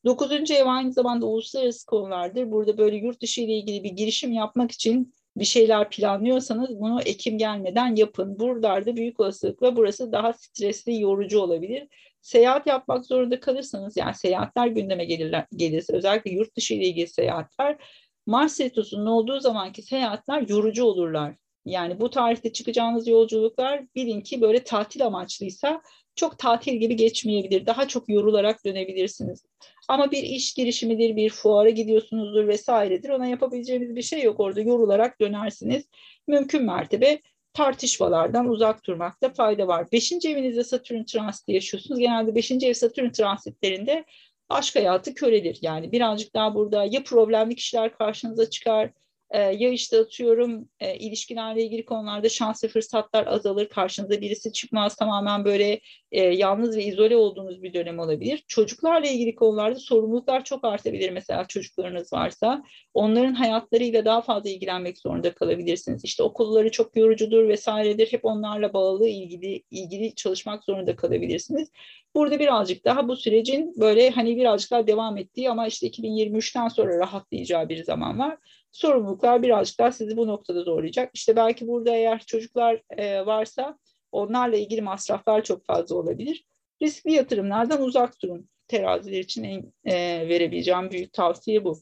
Dokuzuncu 0.07 0.53
ev 0.53 0.65
aynı 0.65 0.93
zamanda 0.93 1.25
uluslararası 1.25 1.85
konulardır. 1.85 2.51
Burada 2.51 2.77
böyle 2.77 2.97
yurt 2.97 3.21
dışı 3.21 3.41
ile 3.41 3.57
ilgili 3.57 3.83
bir 3.83 3.89
girişim 3.89 4.31
yapmak 4.31 4.71
için 4.71 5.13
bir 5.37 5.45
şeyler 5.45 5.89
planlıyorsanız 5.89 6.79
bunu 6.79 7.01
Ekim 7.01 7.37
gelmeden 7.37 7.95
yapın. 7.95 8.39
Buralarda 8.39 8.95
büyük 8.95 9.19
olasılıkla 9.19 9.75
burası 9.75 10.11
daha 10.11 10.33
stresli, 10.33 11.01
yorucu 11.01 11.39
olabilir. 11.39 11.87
Seyahat 12.21 12.67
yapmak 12.67 13.05
zorunda 13.05 13.39
kalırsanız 13.39 13.97
yani 13.97 14.15
seyahatler 14.15 14.67
gündeme 14.67 15.05
gelirler, 15.05 15.45
gelirse 15.55 15.93
özellikle 15.93 16.31
yurt 16.31 16.55
dışı 16.55 16.73
ile 16.73 16.85
ilgili 16.85 17.07
seyahatler 17.07 17.77
Mars 18.25 18.59
Retrosu'nun 18.59 19.05
olduğu 19.05 19.39
zamanki 19.39 19.81
seyahatler 19.81 20.47
yorucu 20.49 20.83
olurlar. 20.83 21.35
Yani 21.65 21.99
bu 21.99 22.09
tarihte 22.09 22.53
çıkacağınız 22.53 23.07
yolculuklar 23.07 23.83
bilin 23.95 24.21
ki 24.21 24.41
böyle 24.41 24.63
tatil 24.63 25.05
amaçlıysa 25.05 25.81
çok 26.17 26.39
tatil 26.39 26.73
gibi 26.73 26.95
geçmeyebilir. 26.95 27.65
Daha 27.65 27.87
çok 27.87 28.09
yorularak 28.09 28.65
dönebilirsiniz. 28.65 29.45
Ama 29.87 30.11
bir 30.11 30.23
iş 30.23 30.53
girişimidir, 30.53 31.15
bir 31.15 31.29
fuara 31.29 31.69
gidiyorsunuzdur 31.69 32.47
vesairedir. 32.47 33.09
Ona 33.09 33.25
yapabileceğimiz 33.25 33.95
bir 33.95 34.01
şey 34.01 34.23
yok. 34.23 34.39
Orada 34.39 34.61
yorularak 34.61 35.21
dönersiniz. 35.21 35.85
Mümkün 36.27 36.65
mertebe 36.65 37.19
tartışmalardan 37.53 38.47
uzak 38.47 38.85
durmakta 38.85 39.33
fayda 39.33 39.67
var. 39.67 39.91
Beşinci 39.91 40.29
evinizde 40.29 40.63
Satürn 40.63 41.03
transiti 41.03 41.51
yaşıyorsunuz. 41.51 41.99
Genelde 41.99 42.35
beşinci 42.35 42.67
ev 42.67 42.73
Satürn 42.73 43.09
transitlerinde 43.09 44.05
aşk 44.49 44.75
hayatı 44.75 45.13
köredir. 45.13 45.59
Yani 45.61 45.91
birazcık 45.91 46.33
daha 46.33 46.55
burada 46.55 46.83
ya 46.83 47.03
problemli 47.03 47.55
kişiler 47.55 47.97
karşınıza 47.97 48.49
çıkar, 48.49 48.91
e, 49.29 49.39
ya 49.39 49.69
işte 49.69 49.99
atıyorum 49.99 50.69
e, 50.79 50.97
ilişkilerle 50.97 51.63
ilgili 51.63 51.85
konularda 51.85 52.29
şans 52.29 52.63
ve 52.63 52.67
fırsatlar 52.67 53.27
azalır. 53.27 53.69
Karşınıza 53.69 54.21
birisi 54.21 54.53
çıkmaz. 54.53 54.95
Tamamen 54.95 55.45
böyle 55.45 55.79
e, 56.11 56.21
yalnız 56.21 56.77
ve 56.77 56.83
izole 56.83 57.15
olduğunuz 57.15 57.63
bir 57.63 57.73
dönem 57.73 57.99
olabilir. 57.99 58.43
Çocuklarla 58.47 59.07
ilgili 59.07 59.35
konularda 59.35 59.79
sorumluluklar 59.79 60.43
çok 60.43 60.65
artabilir. 60.65 61.09
Mesela 61.09 61.45
çocuklarınız 61.47 62.13
varsa 62.13 62.63
onların 62.93 63.33
hayatlarıyla 63.33 64.05
daha 64.05 64.21
fazla 64.21 64.49
ilgilenmek 64.49 64.97
zorunda 64.97 65.33
kalabilirsiniz. 65.33 66.05
İşte 66.05 66.23
okulları 66.23 66.71
çok 66.71 66.95
yorucudur 66.95 67.47
vesairedir. 67.47 68.11
Hep 68.11 68.25
onlarla 68.25 68.73
bağlı 68.73 69.07
ilgili 69.07 69.63
ilgili 69.71 70.15
çalışmak 70.15 70.63
zorunda 70.63 70.95
kalabilirsiniz. 70.95 71.71
Burada 72.15 72.39
birazcık 72.39 72.85
daha 72.85 73.07
bu 73.07 73.15
sürecin 73.15 73.73
böyle 73.79 74.09
hani 74.09 74.37
birazcık 74.37 74.71
daha 74.71 74.87
devam 74.87 75.17
ettiği 75.17 75.49
ama 75.49 75.67
işte 75.67 75.87
2023'ten 75.87 76.67
sonra 76.67 76.99
rahatlayacağı 76.99 77.69
bir 77.69 77.83
zaman 77.83 78.19
var 78.19 78.37
sorumluluklar 78.77 79.43
birazcık 79.43 79.79
daha 79.79 79.91
sizi 79.91 80.17
bu 80.17 80.27
noktada 80.27 80.63
zorlayacak. 80.63 81.11
İşte 81.13 81.35
belki 81.35 81.67
burada 81.67 81.95
eğer 81.95 82.19
çocuklar 82.19 82.81
e, 82.97 83.25
varsa 83.25 83.77
onlarla 84.11 84.57
ilgili 84.57 84.81
masraflar 84.81 85.43
çok 85.43 85.65
fazla 85.65 85.95
olabilir. 85.95 86.45
Riskli 86.81 87.11
yatırımlardan 87.11 87.81
uzak 87.81 88.21
durun. 88.21 88.49
Teraziler 88.67 89.19
için 89.19 89.43
en 89.43 89.73
e, 89.85 90.29
verebileceğim 90.29 90.91
büyük 90.91 91.13
tavsiye 91.13 91.65
bu. 91.65 91.79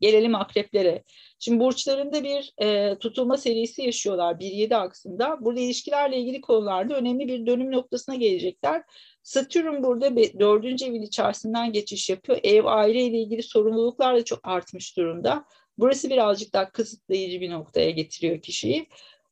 Gelelim 0.00 0.34
akreplere. 0.34 1.04
Şimdi 1.38 1.60
burçlarında 1.60 2.24
bir 2.24 2.52
e, 2.58 2.98
tutulma 2.98 3.36
serisi 3.36 3.82
yaşıyorlar 3.82 4.34
1-7 4.34 4.76
aksında. 4.76 5.36
Burada 5.40 5.60
ilişkilerle 5.60 6.18
ilgili 6.18 6.40
konularda 6.40 6.96
önemli 6.96 7.28
bir 7.28 7.46
dönüm 7.46 7.72
noktasına 7.72 8.14
gelecekler. 8.14 8.82
Satürn 9.22 9.82
burada 9.82 10.16
dördüncü 10.16 10.84
evin 10.84 11.02
içerisinden 11.02 11.72
geçiş 11.72 12.10
yapıyor. 12.10 12.38
Ev, 12.42 12.64
aile 12.64 13.02
ile 13.02 13.18
ilgili 13.18 13.42
sorumluluklar 13.42 14.16
da 14.16 14.24
çok 14.24 14.40
artmış 14.42 14.96
durumda. 14.96 15.44
Burası 15.78 16.10
birazcık 16.10 16.52
daha 16.52 16.70
kısıtlayıcı 16.70 17.40
bir 17.40 17.50
noktaya 17.50 17.90
getiriyor 17.90 18.42
kişiyi. 18.42 18.86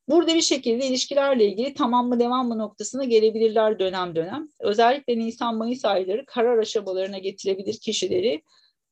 Burada 0.09 0.35
bir 0.35 0.41
şekilde 0.41 0.87
ilişkilerle 0.87 1.45
ilgili 1.45 1.73
tamam 1.73 2.07
mı 2.07 2.19
devam 2.19 2.47
mı 2.47 2.57
noktasına 2.57 3.03
gelebilirler 3.03 3.79
dönem 3.79 4.15
dönem. 4.15 4.49
Özellikle 4.59 5.19
Nisan-Mayıs 5.19 5.85
ayları 5.85 6.25
karar 6.25 6.57
aşamalarına 6.57 7.17
getirebilir 7.17 7.77
kişileri. 7.77 8.41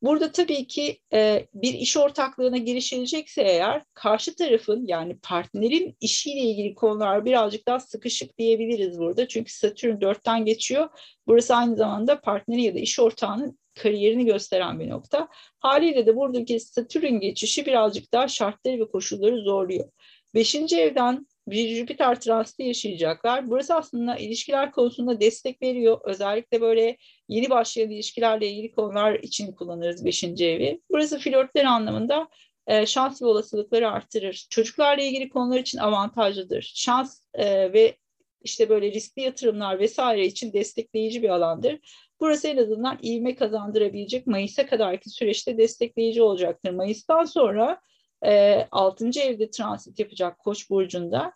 Burada 0.06 0.32
tabii 0.32 0.68
ki 0.68 1.00
e, 1.14 1.48
bir 1.54 1.74
iş 1.74 1.98
ortaklığına 1.98 2.58
girişilecekse 2.58 3.42
eğer 3.42 3.84
karşı 3.94 4.36
tarafın 4.36 4.86
yani 4.88 5.20
partnerin 5.20 5.98
işiyle 6.02 6.40
ilgili 6.42 6.76
konular 6.76 7.26
birazcık 7.26 7.68
daha 7.68 7.80
sıkışık 7.80 8.38
diyebiliriz 8.38 9.00
burada. 9.00 9.28
Çünkü 9.28 9.54
Satürn 9.54 10.02
dörtten 10.02 10.46
geçiyor. 10.46 10.90
Burası 11.28 11.56
aynı 11.56 11.76
zamanda 11.76 12.22
partneri 12.22 12.64
ya 12.64 12.76
da 12.76 12.80
iş 12.80 13.00
ortağının 13.00 13.60
kariyerini 13.76 14.26
gösteren 14.26 14.80
bir 14.80 14.90
nokta. 14.90 15.28
Haliyle 15.60 16.06
de 16.06 16.16
buradaki 16.16 16.60
Satürn 16.60 17.20
geçişi 17.20 17.66
birazcık 17.66 18.14
daha 18.14 18.28
şartları 18.28 18.80
ve 18.80 18.88
koşulları 18.88 19.42
zorluyor. 19.42 19.90
Beşinci 20.36 20.78
evden 20.78 21.28
bir 21.48 21.76
Jüpiter 21.76 22.20
transiti 22.20 22.64
yaşayacaklar. 22.64 23.50
Burası 23.50 23.76
aslında 23.76 24.16
ilişkiler 24.16 24.72
konusunda 24.72 25.20
destek 25.22 25.62
veriyor. 25.62 26.00
Özellikle 26.04 26.62
böyle 26.62 26.98
yeni 27.28 27.50
başlayan 27.50 27.90
ilişkilerle 27.90 28.48
ilgili 28.48 28.72
konular 28.72 29.14
için 29.14 29.52
kullanırız 29.52 30.06
beşinci 30.06 30.46
evi. 30.46 30.82
Burası 30.92 31.20
flörtler 31.20 31.66
anlamında 31.66 32.28
e, 32.68 32.86
şans 32.86 33.22
ve 33.22 33.26
olasılıkları 33.26 33.92
artırır. 33.92 34.48
Çocuklarla 34.50 35.04
ilgili 35.04 35.30
konular 35.30 35.60
için 35.60 35.78
avantajlıdır. 35.78 36.72
Şans 36.76 37.22
e, 37.34 37.74
ve 37.74 37.98
işte 38.42 38.70
böyle 38.70 38.92
riskli 38.92 39.22
yatırımlar 39.22 39.80
vesaire 39.80 40.26
için 40.26 40.54
destekleyici 40.54 41.24
bir 41.24 41.30
alandır. 41.30 41.80
Burası 42.20 42.48
en 42.48 42.58
azından 42.58 43.00
ivme 43.04 43.36
kazandırabilecek 43.36 44.28
Mayıs'a 44.28 44.66
kadarki 44.66 45.10
süreçte 45.10 45.58
destekleyici 45.58 46.22
olacaktır. 46.22 46.72
Mayıs'tan 46.72 47.24
sonra 47.24 47.82
e, 48.26 48.68
6. 48.72 49.20
evde 49.20 49.50
transit 49.50 50.00
yapacak 50.00 50.40
Koç 50.40 50.70
burcunda 50.70 51.34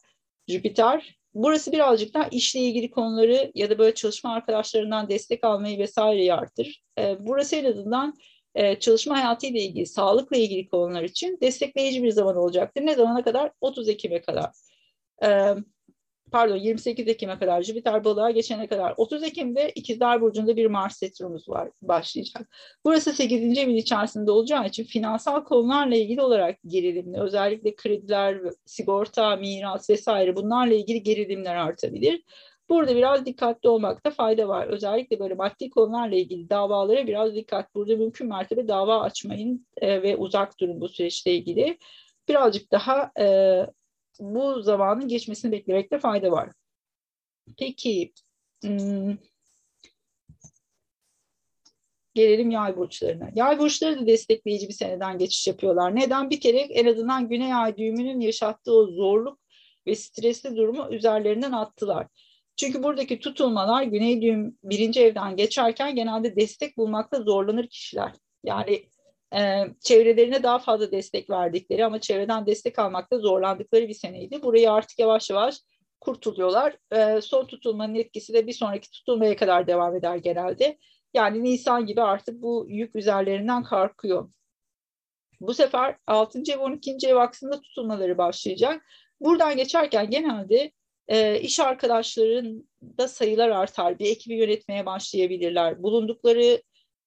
Jüpiter. 0.48 1.20
Burası 1.34 1.72
birazcık 1.72 2.14
daha 2.14 2.28
işle 2.28 2.60
ilgili 2.60 2.92
konuları 2.92 3.52
ya 3.56 3.70
da 3.70 3.80
böyle 3.80 3.96
çalışma 3.96 4.34
arkadaşlarından 4.34 5.10
destek 5.10 5.44
almayı 5.44 5.80
vesaire 5.80 6.34
artırır. 6.34 6.84
E, 7.00 7.18
burası 7.20 7.56
en 7.56 7.66
azından 7.66 8.14
e, 8.56 8.80
çalışma 8.80 9.18
hayatıyla 9.18 9.62
ilgili, 9.62 9.86
sağlıkla 9.86 10.38
ilgili 10.38 10.70
konular 10.70 11.04
için 11.04 11.38
destekleyici 11.42 12.04
bir 12.04 12.12
zaman 12.12 12.36
olacaktır. 12.38 12.82
Ne 12.86 12.96
zamana 12.96 13.24
kadar? 13.24 13.52
30 13.62 13.90
Ekim'e 13.90 14.22
kadar. 14.22 14.52
E, 15.24 15.56
pardon 16.32 16.56
28 16.56 17.08
Ekim'e 17.08 17.40
kadar 17.40 17.62
Jüpiter 17.62 18.04
balığa 18.04 18.32
geçene 18.32 18.68
kadar 18.68 18.94
30 18.98 19.24
Ekim'de 19.24 19.72
İkizler 19.76 20.22
Burcu'nda 20.22 20.56
bir 20.56 20.66
Mars 20.66 21.04
Retromuz 21.04 21.50
var 21.50 21.70
başlayacak. 21.82 22.50
Burası 22.86 23.14
8. 23.14 23.58
evin 23.58 23.76
içerisinde 23.76 24.32
olacağı 24.32 24.68
için 24.68 24.84
finansal 24.84 25.44
konularla 25.44 25.96
ilgili 25.96 26.22
olarak 26.22 26.58
gerilimli 26.66 27.20
özellikle 27.22 27.76
krediler, 27.76 28.38
sigorta, 28.66 29.36
miras 29.36 29.90
vesaire 29.90 30.36
bunlarla 30.36 30.74
ilgili 30.74 31.04
gerilimler 31.04 31.56
artabilir. 31.56 32.24
Burada 32.70 32.96
biraz 32.96 33.26
dikkatli 33.26 33.70
olmakta 33.70 34.12
fayda 34.12 34.48
var. 34.48 34.68
Özellikle 34.68 35.20
böyle 35.20 35.34
maddi 35.34 35.70
konularla 35.70 36.16
ilgili 36.16 36.50
davalara 36.50 37.08
biraz 37.08 37.36
dikkat. 37.36 37.76
Burada 37.76 37.96
mümkün 37.96 38.28
mertebe 38.28 38.68
dava 38.68 39.02
açmayın 39.02 39.68
e, 39.78 40.04
ve 40.04 40.16
uzak 40.16 40.60
durun 40.60 40.82
bu 40.82 40.90
süreçle 40.90 41.34
ilgili. 41.34 41.78
Birazcık 42.28 42.72
daha 42.72 43.12
e, 43.20 43.26
bu 44.20 44.62
zamanın 44.62 45.08
geçmesini 45.08 45.52
beklemekte 45.52 46.00
fayda 46.00 46.32
var. 46.32 46.50
Peki 47.58 48.14
hmm, 48.64 49.18
gelelim 52.14 52.52
yay 52.52 52.78
burçlarına. 52.78 53.30
Yay 53.36 53.60
burçları 53.60 54.02
da 54.02 54.08
destekleyici 54.08 54.68
bir 54.68 54.74
seneden 54.74 55.18
geçiş 55.18 55.48
yapıyorlar. 55.48 55.96
Neden? 55.96 56.30
Bir 56.30 56.40
kere 56.40 56.58
en 56.58 56.86
azından 56.86 57.30
güney 57.30 57.54
ay 57.54 57.78
düğümünün 57.78 58.20
yaşattığı 58.20 58.74
o 58.74 58.88
zorluk 58.88 59.40
ve 59.88 59.96
stresli 59.96 60.56
durumu 60.56 60.88
üzerlerinden 60.92 61.52
attılar. 61.52 62.08
Çünkü 62.56 62.84
buradaki 62.84 63.20
tutulmalar 63.20 63.84
güney 63.84 64.22
düğüm 64.22 64.58
birinci 64.64 65.02
evden 65.02 65.36
geçerken 65.36 65.96
genelde 65.96 66.36
destek 66.36 66.78
bulmakta 66.78 67.22
zorlanır 67.22 67.68
kişiler. 67.68 68.12
Yani 68.44 68.84
e, 69.36 69.64
çevrelerine 69.80 70.44
daha 70.44 70.60
fazla 70.60 70.92
destek 70.92 71.30
verdikleri 71.30 71.86
ama 71.86 72.02
çevreden 72.02 72.46
destek 72.46 72.80
almakta 72.80 73.18
zorlandıkları 73.18 73.88
bir 73.88 73.94
seneydi. 73.94 74.42
Burayı 74.44 74.72
artık 74.72 75.00
yavaş 75.00 75.30
yavaş 75.30 75.58
kurtuluyorlar. 76.02 76.78
E, 76.92 77.22
son 77.22 77.46
tutulmanın 77.46 77.96
etkisi 77.96 78.34
de 78.34 78.48
bir 78.48 78.54
sonraki 78.54 78.92
tutulmaya 78.92 79.36
kadar 79.36 79.68
devam 79.68 79.96
eder 79.96 80.16
genelde. 80.16 80.78
Yani 81.14 81.44
Nisan 81.44 81.86
gibi 81.86 82.02
artık 82.02 82.42
bu 82.42 82.66
yük 82.70 82.96
üzerlerinden 82.96 83.64
kalkıyor. 83.64 84.30
Bu 85.42 85.54
sefer 85.54 85.96
6. 86.08 86.40
ev 86.52 86.60
12. 86.60 86.98
ev 87.08 87.16
aksında 87.16 87.62
tutulmaları 87.62 88.18
başlayacak. 88.18 88.86
Buradan 89.22 89.58
geçerken 89.58 90.10
genelde 90.10 90.72
e, 91.08 91.40
iş 91.40 91.60
arkadaşlarında 91.60 93.08
sayılar 93.08 93.50
artar. 93.50 94.00
Bir 94.00 94.06
ekibi 94.06 94.36
yönetmeye 94.36 94.86
başlayabilirler. 94.86 95.84
Bulundukları 95.84 96.62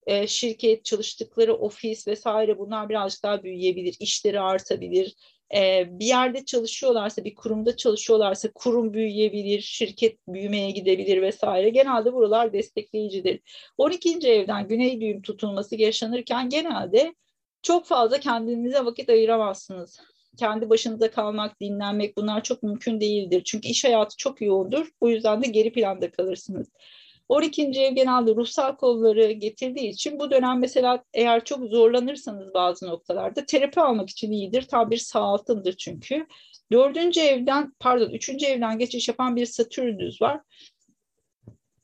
e, 0.07 0.27
şirket, 0.27 0.85
çalıştıkları 0.85 1.55
ofis 1.55 2.09
vesaire 2.09 2.59
bunlar 2.59 2.89
birazcık 2.89 3.23
daha 3.23 3.43
büyüyebilir, 3.43 3.97
işleri 4.01 4.41
artabilir. 4.41 5.15
E, 5.55 5.85
bir 5.99 6.07
yerde 6.07 6.45
çalışıyorlarsa, 6.45 7.25
bir 7.25 7.35
kurumda 7.35 7.77
çalışıyorlarsa 7.77 8.53
kurum 8.55 8.95
büyüyebilir, 8.95 9.61
şirket 9.61 10.19
büyümeye 10.29 10.71
gidebilir 10.71 11.23
vesaire. 11.23 11.69
Genelde 11.71 12.13
buralar 12.13 12.53
destekleyicidir. 12.53 13.41
12. 13.79 14.29
evden 14.29 14.69
güney 14.69 15.01
düğüm 15.01 15.23
tutulması 15.23 15.77
yaşanırken 15.77 16.49
genelde 16.49 17.15
çok 17.63 17.87
fazla 17.87 18.21
kendinize 18.21 18.85
vakit 18.85 19.09
ayıramazsınız. 19.09 20.01
Kendi 20.39 20.71
başınıza 20.71 21.11
kalmak, 21.11 21.61
dinlenmek 21.61 22.17
bunlar 22.17 22.43
çok 22.43 22.63
mümkün 22.63 23.01
değildir. 23.01 23.43
Çünkü 23.45 23.69
iş 23.69 23.85
hayatı 23.85 24.17
çok 24.17 24.43
yoğundur. 24.43 24.87
Bu 25.01 25.11
yüzden 25.11 25.43
de 25.43 25.49
geri 25.49 25.73
planda 25.73 26.11
kalırsınız. 26.11 26.69
12. 27.33 27.63
ev 27.63 27.95
genelde 27.95 28.35
ruhsal 28.35 28.77
konuları 28.77 29.33
getirdiği 29.33 29.89
için 29.89 30.19
bu 30.19 30.31
dönem 30.31 30.61
mesela 30.61 31.05
eğer 31.15 31.45
çok 31.45 31.65
zorlanırsanız 31.65 32.55
bazı 32.55 32.87
noktalarda 32.87 33.47
terapi 33.47 33.81
almak 33.81 34.11
için 34.11 34.33
iyidir. 34.33 34.63
Tam 34.63 34.91
bir 34.91 34.97
sağaltımdır 34.97 35.73
çünkü. 35.73 36.27
Dördüncü 36.73 37.21
evden 37.21 37.73
pardon 37.81 38.11
üçüncü 38.11 38.47
evden 38.47 38.79
geçiş 38.79 39.09
yapan 39.09 39.37
bir 39.37 39.47
Satürn'ünüz 39.47 40.23
var. 40.23 40.41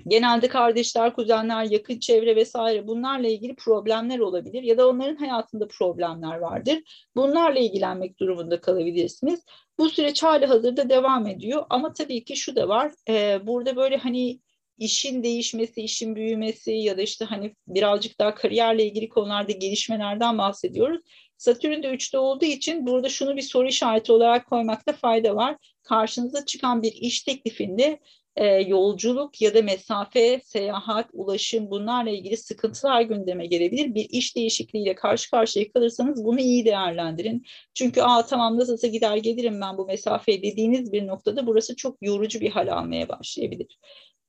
Genelde 0.06 0.48
kardeşler, 0.48 1.14
kuzenler, 1.14 1.64
yakın 1.64 1.98
çevre 1.98 2.36
vesaire 2.36 2.86
bunlarla 2.86 3.28
ilgili 3.28 3.54
problemler 3.54 4.18
olabilir 4.18 4.62
ya 4.62 4.78
da 4.78 4.88
onların 4.88 5.16
hayatında 5.16 5.68
problemler 5.68 6.38
vardır. 6.38 6.78
Bunlarla 7.16 7.58
ilgilenmek 7.58 8.20
durumunda 8.20 8.60
kalabilirsiniz. 8.60 9.44
Bu 9.78 9.90
süreç 9.90 10.22
hali 10.22 10.46
hazırda 10.46 10.88
devam 10.88 11.26
ediyor 11.26 11.66
ama 11.70 11.92
tabii 11.92 12.24
ki 12.24 12.36
şu 12.36 12.56
da 12.56 12.68
var. 12.68 12.92
E, 13.08 13.46
burada 13.46 13.76
böyle 13.76 13.96
hani 13.96 14.40
işin 14.78 15.22
değişmesi, 15.22 15.82
işin 15.82 16.16
büyümesi 16.16 16.72
ya 16.72 16.98
da 16.98 17.02
işte 17.02 17.24
hani 17.24 17.54
birazcık 17.66 18.18
daha 18.18 18.34
kariyerle 18.34 18.86
ilgili 18.86 19.08
konularda 19.08 19.52
gelişmelerden 19.52 20.38
bahsediyoruz. 20.38 21.00
Satürn 21.36 21.82
de 21.82 21.88
üçte 21.88 22.18
olduğu 22.18 22.44
için 22.44 22.86
burada 22.86 23.08
şunu 23.08 23.36
bir 23.36 23.42
soru 23.42 23.68
işareti 23.68 24.12
olarak 24.12 24.46
koymakta 24.46 24.92
fayda 24.92 25.36
var. 25.36 25.56
Karşınıza 25.82 26.44
çıkan 26.44 26.82
bir 26.82 26.92
iş 26.92 27.22
teklifinde 27.22 28.00
e, 28.38 28.46
yolculuk 28.46 29.42
ya 29.42 29.54
da 29.54 29.62
mesafe, 29.62 30.40
seyahat, 30.44 31.06
ulaşım 31.12 31.70
bunlarla 31.70 32.10
ilgili 32.10 32.36
sıkıntılar 32.36 33.02
gündeme 33.02 33.46
gelebilir. 33.46 33.94
Bir 33.94 34.06
iş 34.10 34.36
değişikliğiyle 34.36 34.94
karşı 34.94 35.30
karşıya 35.30 35.72
kalırsanız 35.72 36.24
bunu 36.24 36.40
iyi 36.40 36.64
değerlendirin. 36.64 37.44
Çünkü 37.74 38.02
aa 38.02 38.26
tamam 38.26 38.58
nasılsa 38.58 38.86
gider 38.86 39.16
gelirim 39.16 39.60
ben 39.60 39.78
bu 39.78 39.86
mesafeye 39.86 40.42
dediğiniz 40.42 40.92
bir 40.92 41.06
noktada 41.06 41.46
burası 41.46 41.76
çok 41.76 41.96
yorucu 42.02 42.40
bir 42.40 42.50
hal 42.50 42.68
almaya 42.72 43.08
başlayabilir. 43.08 43.78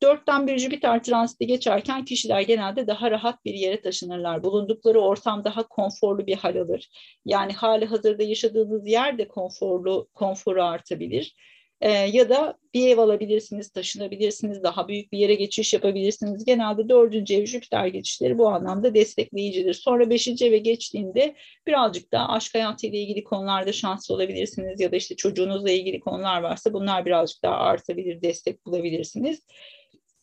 Dörtten 0.01 0.47
bir 0.47 0.57
Jüpiter 0.57 1.03
transiti 1.03 1.47
geçerken 1.47 2.05
kişiler 2.05 2.41
genelde 2.41 2.87
daha 2.87 3.11
rahat 3.11 3.45
bir 3.45 3.53
yere 3.53 3.81
taşınırlar. 3.81 4.43
Bulundukları 4.43 4.99
ortam 5.01 5.43
daha 5.43 5.67
konforlu 5.67 6.27
bir 6.27 6.35
hal 6.35 6.55
alır. 6.55 6.89
Yani 7.25 7.53
hali 7.53 7.85
hazırda 7.85 8.23
yaşadığınız 8.23 8.87
yer 8.87 9.17
de 9.17 9.27
konforlu, 9.27 10.07
konforu 10.13 10.63
artabilir. 10.63 11.35
Ee, 11.81 11.91
ya 11.91 12.29
da 12.29 12.57
bir 12.73 12.87
ev 12.87 12.97
alabilirsiniz, 12.97 13.69
taşınabilirsiniz, 13.69 14.63
daha 14.63 14.87
büyük 14.87 15.11
bir 15.11 15.17
yere 15.17 15.35
geçiş 15.35 15.73
yapabilirsiniz. 15.73 16.45
Genelde 16.45 16.89
dördüncü 16.89 17.35
ev 17.35 17.45
Jüpiter 17.45 17.87
geçişleri 17.87 18.37
bu 18.37 18.49
anlamda 18.49 18.93
destekleyicidir. 18.93 19.73
Sonra 19.73 20.09
beşinci 20.09 20.45
eve 20.45 20.57
geçtiğinde 20.57 21.35
birazcık 21.67 22.11
daha 22.11 22.29
aşk 22.29 22.55
hayatıyla 22.55 22.99
ilgili 22.99 23.23
konularda 23.23 23.73
şanslı 23.73 24.15
olabilirsiniz 24.15 24.81
ya 24.81 24.91
da 24.91 24.95
işte 24.95 25.15
çocuğunuzla 25.15 25.71
ilgili 25.71 25.99
konular 25.99 26.41
varsa 26.41 26.73
bunlar 26.73 27.05
birazcık 27.05 27.43
daha 27.43 27.55
artabilir, 27.55 28.21
destek 28.21 28.65
bulabilirsiniz. 28.65 29.41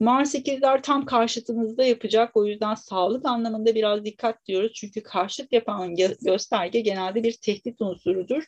Mars 0.00 0.34
ikizler 0.34 0.82
tam 0.82 1.06
karşıtınızda 1.06 1.84
yapacak. 1.84 2.36
O 2.36 2.46
yüzden 2.46 2.74
sağlık 2.74 3.26
anlamında 3.26 3.74
biraz 3.74 4.04
dikkat 4.04 4.46
diyoruz. 4.46 4.72
Çünkü 4.74 5.02
karşıt 5.02 5.52
yapan 5.52 5.96
gösterge 6.22 6.80
genelde 6.80 7.22
bir 7.22 7.32
tehdit 7.32 7.80
unsurudur. 7.80 8.44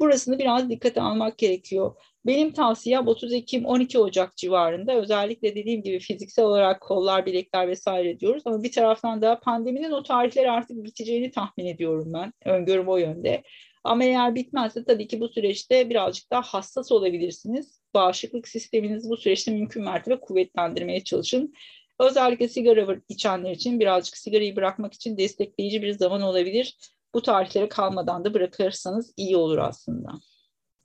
Burasını 0.00 0.38
biraz 0.38 0.70
dikkate 0.70 1.00
almak 1.00 1.38
gerekiyor. 1.38 1.94
Benim 2.26 2.52
tavsiyem 2.52 3.06
30 3.06 3.32
Ekim 3.32 3.64
12 3.64 3.98
Ocak 3.98 4.36
civarında 4.36 4.94
özellikle 4.94 5.54
dediğim 5.54 5.82
gibi 5.82 5.98
fiziksel 5.98 6.44
olarak 6.44 6.80
kollar, 6.80 7.26
bilekler 7.26 7.68
vesaire 7.68 8.20
diyoruz 8.20 8.42
ama 8.46 8.62
bir 8.62 8.72
taraftan 8.72 9.22
da 9.22 9.40
pandeminin 9.40 9.90
o 9.90 10.02
tarihleri 10.02 10.50
artık 10.50 10.84
biteceğini 10.84 11.30
tahmin 11.30 11.66
ediyorum 11.66 12.12
ben. 12.14 12.32
Öngörüm 12.44 12.88
o 12.88 12.96
yönde. 12.96 13.42
Ama 13.84 14.04
eğer 14.04 14.34
bitmezse 14.34 14.84
tabii 14.84 15.08
ki 15.08 15.20
bu 15.20 15.28
süreçte 15.28 15.90
birazcık 15.90 16.30
daha 16.30 16.42
hassas 16.42 16.92
olabilirsiniz. 16.92 17.80
Bağışıklık 17.94 18.48
sisteminizi 18.48 19.08
bu 19.08 19.16
süreçte 19.16 19.52
mümkün 19.52 19.84
mertebe 19.84 20.20
kuvvetlendirmeye 20.20 21.04
çalışın. 21.04 21.52
Özellikle 22.00 22.48
sigara 22.48 22.96
içenler 23.08 23.50
için 23.50 23.80
birazcık 23.80 24.16
sigarayı 24.16 24.56
bırakmak 24.56 24.94
için 24.94 25.18
destekleyici 25.18 25.82
bir 25.82 25.92
zaman 25.92 26.22
olabilir. 26.22 26.76
Bu 27.16 27.22
tarihlere 27.22 27.68
kalmadan 27.68 28.24
da 28.24 28.34
bırakırsanız 28.34 29.14
iyi 29.16 29.36
olur 29.36 29.58
aslında. 29.58 30.12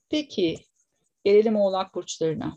Peki 0.10 0.58
gelelim 1.24 1.56
oğlak 1.56 1.96
burçlarına. 1.96 2.56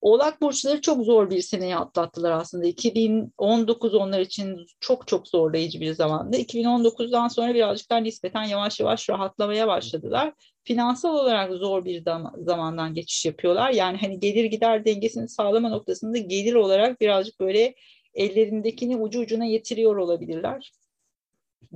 Oğlak 0.00 0.40
burçları 0.42 0.80
çok 0.80 1.04
zor 1.04 1.30
bir 1.30 1.42
seneyi 1.42 1.76
atlattılar 1.76 2.30
aslında. 2.30 2.66
2019 2.66 3.94
onlar 3.94 4.20
için 4.20 4.66
çok 4.80 5.08
çok 5.08 5.28
zorlayıcı 5.28 5.80
bir 5.80 5.92
zamandı. 5.92 6.36
2019'dan 6.36 7.28
sonra 7.28 7.54
birazcık 7.54 7.90
daha 7.90 7.98
nispeten 7.98 8.44
yavaş 8.44 8.80
yavaş 8.80 9.10
rahatlamaya 9.10 9.68
başladılar. 9.68 10.32
Finansal 10.64 11.14
olarak 11.14 11.52
zor 11.52 11.84
bir 11.84 12.04
zamandan 12.38 12.94
geçiş 12.94 13.26
yapıyorlar. 13.26 13.70
Yani 13.70 13.98
hani 14.00 14.20
gelir 14.20 14.44
gider 14.44 14.84
dengesini 14.84 15.28
sağlama 15.28 15.68
noktasında 15.68 16.18
gelir 16.18 16.54
olarak 16.54 17.00
birazcık 17.00 17.40
böyle 17.40 17.74
ellerindekini 18.14 18.96
ucu 18.96 19.20
ucuna 19.20 19.44
yetiriyor 19.44 19.96
olabilirler 19.96 20.72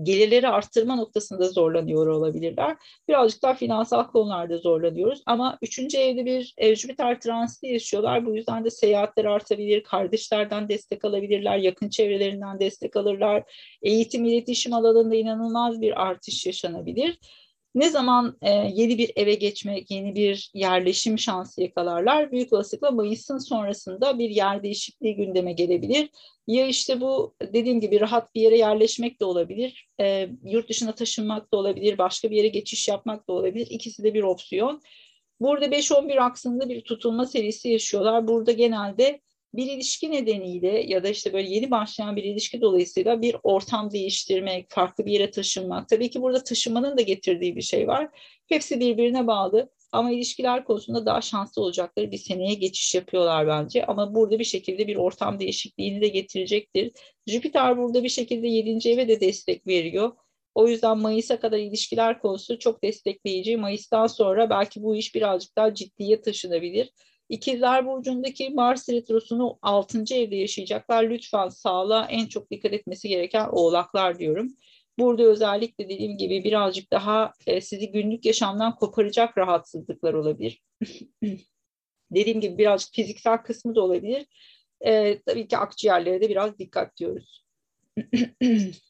gelirleri 0.02 0.48
arttırma 0.48 0.96
noktasında 0.96 1.48
zorlanıyor 1.48 2.06
olabilirler. 2.06 2.76
Birazcık 3.08 3.42
daha 3.42 3.54
finansal 3.54 4.06
konularda 4.06 4.58
zorlanıyoruz. 4.58 5.22
Ama 5.26 5.58
üçüncü 5.62 5.98
evde 5.98 6.24
bir 6.24 6.54
e, 6.56 6.76
Jüpiter 6.76 7.20
transiti 7.20 7.66
yaşıyorlar. 7.66 8.26
Bu 8.26 8.36
yüzden 8.36 8.64
de 8.64 8.70
seyahatler 8.70 9.24
artabilir, 9.24 9.82
kardeşlerden 9.82 10.68
destek 10.68 11.04
alabilirler, 11.04 11.58
yakın 11.58 11.88
çevrelerinden 11.88 12.60
destek 12.60 12.96
alırlar. 12.96 13.42
Eğitim, 13.82 14.24
iletişim 14.24 14.72
alanında 14.72 15.14
inanılmaz 15.14 15.80
bir 15.80 16.02
artış 16.02 16.46
yaşanabilir. 16.46 17.18
Ne 17.74 17.90
zaman 17.90 18.38
e, 18.42 18.50
yeni 18.50 18.98
bir 18.98 19.12
eve 19.16 19.34
geçmek, 19.34 19.90
yeni 19.90 20.14
bir 20.14 20.50
yerleşim 20.54 21.18
şansı 21.18 21.62
yakalarlar? 21.62 22.32
Büyük 22.32 22.52
olasılıkla 22.52 22.90
Mayıs'ın 22.90 23.38
sonrasında 23.38 24.18
bir 24.18 24.30
yer 24.30 24.62
değişikliği 24.62 25.16
gündeme 25.16 25.52
gelebilir. 25.52 26.10
Ya 26.46 26.66
işte 26.66 27.00
bu 27.00 27.34
dediğim 27.52 27.80
gibi 27.80 28.00
rahat 28.00 28.34
bir 28.34 28.40
yere 28.40 28.58
yerleşmek 28.58 29.20
de 29.20 29.24
olabilir, 29.24 29.88
e, 30.00 30.28
yurt 30.44 30.68
dışına 30.68 30.94
taşınmak 30.94 31.52
da 31.52 31.56
olabilir, 31.56 31.98
başka 31.98 32.30
bir 32.30 32.36
yere 32.36 32.48
geçiş 32.48 32.88
yapmak 32.88 33.28
da 33.28 33.32
olabilir. 33.32 33.66
İkisi 33.70 34.02
de 34.02 34.14
bir 34.14 34.22
opsiyon. 34.22 34.82
Burada 35.40 35.66
5-11 35.66 36.20
aksında 36.20 36.68
bir 36.68 36.80
tutulma 36.80 37.26
serisi 37.26 37.68
yaşıyorlar. 37.68 38.28
Burada 38.28 38.52
genelde 38.52 39.20
bir 39.56 39.70
ilişki 39.70 40.10
nedeniyle 40.10 40.84
ya 40.86 41.04
da 41.04 41.08
işte 41.08 41.32
böyle 41.32 41.48
yeni 41.48 41.70
başlayan 41.70 42.16
bir 42.16 42.24
ilişki 42.24 42.60
dolayısıyla 42.60 43.22
bir 43.22 43.36
ortam 43.42 43.90
değiştirmek, 43.90 44.66
farklı 44.70 45.06
bir 45.06 45.12
yere 45.12 45.30
taşınmak. 45.30 45.88
Tabii 45.88 46.10
ki 46.10 46.22
burada 46.22 46.44
taşınmanın 46.44 46.98
da 46.98 47.02
getirdiği 47.02 47.56
bir 47.56 47.62
şey 47.62 47.88
var. 47.88 48.08
Hepsi 48.48 48.80
birbirine 48.80 49.26
bağlı 49.26 49.70
ama 49.92 50.10
ilişkiler 50.10 50.64
konusunda 50.64 51.06
daha 51.06 51.20
şanslı 51.20 51.62
olacakları 51.62 52.10
bir 52.10 52.18
seneye 52.18 52.54
geçiş 52.54 52.94
yapıyorlar 52.94 53.46
bence. 53.46 53.86
Ama 53.86 54.14
burada 54.14 54.38
bir 54.38 54.44
şekilde 54.44 54.86
bir 54.86 54.96
ortam 54.96 55.40
değişikliğini 55.40 56.00
de 56.00 56.08
getirecektir. 56.08 56.92
Jüpiter 57.26 57.78
burada 57.78 58.04
bir 58.04 58.08
şekilde 58.08 58.48
7. 58.48 58.88
eve 58.90 59.08
de 59.08 59.20
destek 59.20 59.66
veriyor. 59.66 60.12
O 60.54 60.68
yüzden 60.68 60.98
Mayıs'a 60.98 61.40
kadar 61.40 61.58
ilişkiler 61.58 62.20
konusu 62.20 62.58
çok 62.58 62.82
destekleyici. 62.82 63.56
Mayıs'tan 63.56 64.06
sonra 64.06 64.50
belki 64.50 64.82
bu 64.82 64.96
iş 64.96 65.14
birazcık 65.14 65.56
daha 65.56 65.74
ciddiye 65.74 66.20
taşınabilir. 66.20 66.90
İkizler 67.28 67.86
Burcu'ndaki 67.86 68.50
Mars 68.50 68.88
Retrosu'nu 68.88 69.58
6. 69.62 70.14
evde 70.14 70.36
yaşayacaklar. 70.36 71.10
Lütfen 71.10 71.48
sağlığa 71.48 72.06
en 72.06 72.26
çok 72.26 72.50
dikkat 72.50 72.72
etmesi 72.72 73.08
gereken 73.08 73.48
oğlaklar 73.52 74.18
diyorum. 74.18 74.56
Burada 74.98 75.22
özellikle 75.22 75.88
dediğim 75.88 76.16
gibi 76.16 76.44
birazcık 76.44 76.90
daha 76.92 77.32
e, 77.46 77.60
sizi 77.60 77.92
günlük 77.92 78.24
yaşamdan 78.24 78.76
koparacak 78.76 79.38
rahatsızlıklar 79.38 80.14
olabilir. 80.14 80.62
dediğim 82.10 82.40
gibi 82.40 82.58
birazcık 82.58 82.94
fiziksel 82.94 83.38
kısmı 83.38 83.74
da 83.74 83.80
olabilir. 83.82 84.26
E, 84.80 85.22
tabii 85.26 85.48
ki 85.48 85.58
akciğerlere 85.58 86.20
de 86.20 86.28
biraz 86.28 86.58
dikkat 86.58 86.96
diyoruz. 86.96 87.44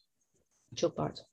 çok 0.75 0.95
pardon. 0.97 1.25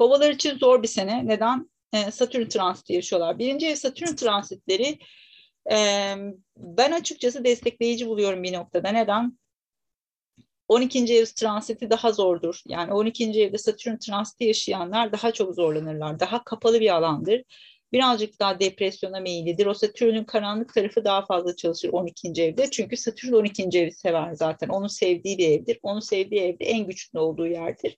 Kovalar 0.00 0.30
için 0.30 0.58
zor 0.58 0.82
bir 0.82 0.88
sene. 0.88 1.26
Neden? 1.26 1.70
E, 1.92 2.10
Satürn 2.10 2.48
transiti 2.48 2.92
yaşıyorlar. 2.92 3.38
Birinci 3.38 3.66
ev 3.66 3.74
Satürn 3.74 4.14
transitleri 4.16 4.98
e, 5.72 5.76
ben 6.56 6.92
açıkçası 6.92 7.44
destekleyici 7.44 8.06
buluyorum 8.06 8.42
bir 8.42 8.52
noktada. 8.52 8.88
Neden? 8.88 9.38
12. 10.68 10.98
ev 11.14 11.24
transiti 11.24 11.90
daha 11.90 12.12
zordur. 12.12 12.60
Yani 12.68 12.92
12. 12.92 13.24
evde 13.24 13.58
Satürn 13.58 13.96
transiti 13.96 14.44
yaşayanlar 14.44 15.12
daha 15.12 15.32
çok 15.32 15.54
zorlanırlar. 15.54 16.20
Daha 16.20 16.44
kapalı 16.44 16.80
bir 16.80 16.94
alandır. 16.94 17.42
Birazcık 17.92 18.40
daha 18.40 18.60
depresyona 18.60 19.20
meyillidir. 19.20 19.66
O 19.66 19.74
Satürn'ün 19.74 20.24
karanlık 20.24 20.74
tarafı 20.74 21.04
daha 21.04 21.26
fazla 21.26 21.56
çalışır 21.56 21.88
12. 21.92 22.42
evde. 22.42 22.70
Çünkü 22.70 22.96
Satürn 22.96 23.32
12. 23.32 23.62
evi 23.62 23.92
sever 23.92 24.34
zaten. 24.34 24.68
Onun 24.68 24.88
sevdiği 24.88 25.38
bir 25.38 25.48
evdir. 25.48 25.78
Onun 25.82 26.00
sevdiği 26.00 26.40
evde 26.40 26.64
en 26.64 26.86
güçlü 26.86 27.18
olduğu 27.18 27.46
yerdir 27.46 27.96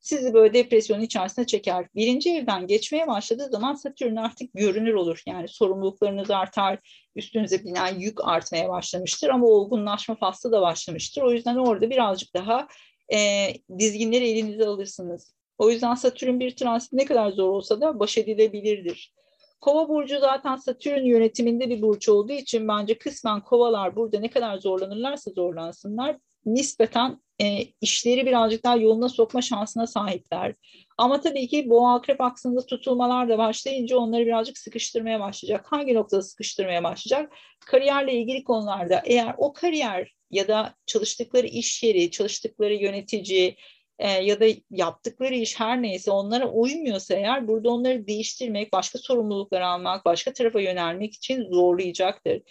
sizi 0.00 0.34
böyle 0.34 0.54
depresyonun 0.54 1.02
içerisine 1.02 1.46
çeker. 1.46 1.86
Birinci 1.94 2.30
evden 2.30 2.66
geçmeye 2.66 3.06
başladığı 3.06 3.48
zaman 3.48 3.74
Satürn 3.74 4.16
artık 4.16 4.54
görünür 4.54 4.94
olur. 4.94 5.22
Yani 5.26 5.48
sorumluluklarınız 5.48 6.30
artar, 6.30 6.78
üstünüze 7.16 7.64
binen 7.64 7.98
yük 7.98 8.24
artmaya 8.24 8.68
başlamıştır 8.68 9.28
ama 9.28 9.46
olgunlaşma 9.46 10.14
faslı 10.14 10.52
da 10.52 10.62
başlamıştır. 10.62 11.22
O 11.22 11.32
yüzden 11.32 11.56
orada 11.56 11.90
birazcık 11.90 12.34
daha 12.34 12.68
e, 13.12 13.48
dizginleri 13.78 14.28
elinize 14.28 14.66
alırsınız. 14.66 15.34
O 15.58 15.70
yüzden 15.70 15.94
Satürn 15.94 16.40
bir 16.40 16.56
transit 16.56 16.92
ne 16.92 17.04
kadar 17.04 17.30
zor 17.30 17.48
olsa 17.48 17.80
da 17.80 18.00
baş 18.00 18.18
edilebilirdir. 18.18 19.14
Kova 19.60 19.88
burcu 19.88 20.18
zaten 20.20 20.56
Satürn 20.56 21.04
yönetiminde 21.04 21.70
bir 21.70 21.82
burç 21.82 22.08
olduğu 22.08 22.32
için 22.32 22.68
bence 22.68 22.98
kısmen 22.98 23.40
kovalar 23.40 23.96
burada 23.96 24.20
ne 24.20 24.30
kadar 24.30 24.58
zorlanırlarsa 24.58 25.30
zorlansınlar 25.30 26.16
nispeten 26.46 27.20
e, 27.40 27.66
işleri 27.80 28.26
birazcık 28.26 28.64
daha 28.64 28.76
yoluna 28.76 29.08
sokma 29.08 29.42
şansına 29.42 29.86
sahipler. 29.86 30.54
Ama 30.98 31.20
tabii 31.20 31.48
ki 31.48 31.70
boğa 31.70 31.94
akrep 31.94 32.20
aksında 32.20 32.66
tutulmalar 32.66 33.28
da 33.28 33.38
başlayınca 33.38 33.96
onları 33.96 34.26
birazcık 34.26 34.58
sıkıştırmaya 34.58 35.20
başlayacak. 35.20 35.66
Hangi 35.72 35.94
noktada 35.94 36.22
sıkıştırmaya 36.22 36.84
başlayacak? 36.84 37.32
Kariyerle 37.66 38.14
ilgili 38.14 38.44
konularda 38.44 39.02
eğer 39.04 39.34
o 39.38 39.52
kariyer 39.52 40.14
ya 40.30 40.48
da 40.48 40.74
çalıştıkları 40.86 41.46
iş 41.46 41.82
yeri, 41.82 42.10
çalıştıkları 42.10 42.74
yönetici 42.74 43.56
e, 43.98 44.10
ya 44.10 44.40
da 44.40 44.44
yaptıkları 44.70 45.34
iş 45.34 45.60
her 45.60 45.82
neyse 45.82 46.10
onlara 46.10 46.50
uymuyorsa 46.50 47.14
eğer 47.14 47.48
burada 47.48 47.70
onları 47.70 48.06
değiştirmek, 48.06 48.72
başka 48.72 48.98
sorumluluklar 48.98 49.60
almak, 49.60 50.04
başka 50.04 50.32
tarafa 50.32 50.60
yönelmek 50.60 51.14
için 51.14 51.50
zorlayacaktır. 51.50 52.42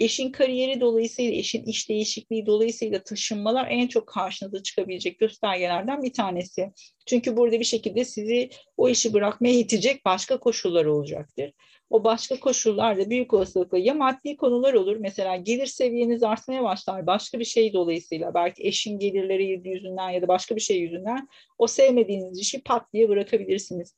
Eşin 0.00 0.32
kariyeri 0.32 0.80
dolayısıyla, 0.80 1.32
eşin 1.32 1.64
iş 1.64 1.88
değişikliği 1.88 2.46
dolayısıyla 2.46 3.02
taşınmalar 3.02 3.66
en 3.70 3.86
çok 3.86 4.06
karşınıza 4.06 4.62
çıkabilecek 4.62 5.18
göstergelerden 5.18 6.02
bir 6.02 6.12
tanesi. 6.12 6.72
Çünkü 7.06 7.36
burada 7.36 7.60
bir 7.60 7.64
şekilde 7.64 8.04
sizi 8.04 8.50
o 8.76 8.88
işi 8.88 9.12
bırakmaya 9.12 9.54
itecek 9.54 10.04
başka 10.04 10.38
koşullar 10.40 10.84
olacaktır. 10.84 11.52
O 11.90 12.04
başka 12.04 12.40
koşullar 12.40 12.98
da 12.98 13.10
büyük 13.10 13.34
olasılıkla 13.34 13.78
ya 13.78 13.94
maddi 13.94 14.36
konular 14.36 14.74
olur. 14.74 14.96
Mesela 14.96 15.36
gelir 15.36 15.66
seviyeniz 15.66 16.22
artmaya 16.22 16.62
başlar. 16.62 17.06
Başka 17.06 17.38
bir 17.38 17.44
şey 17.44 17.72
dolayısıyla 17.72 18.34
belki 18.34 18.66
eşin 18.66 18.98
gelirleri 18.98 19.68
yüzünden 19.68 20.10
ya 20.10 20.22
da 20.22 20.28
başka 20.28 20.56
bir 20.56 20.60
şey 20.60 20.78
yüzünden 20.78 21.28
o 21.58 21.66
sevmediğiniz 21.66 22.38
işi 22.38 22.62
pat 22.62 22.92
diye 22.92 23.08
bırakabilirsiniz. 23.08 23.96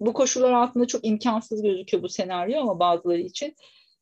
Bu 0.00 0.12
koşullar 0.12 0.52
altında 0.52 0.86
çok 0.86 1.06
imkansız 1.06 1.62
gözüküyor 1.62 2.02
bu 2.02 2.08
senaryo 2.08 2.60
ama 2.60 2.78
bazıları 2.78 3.20
için 3.20 3.54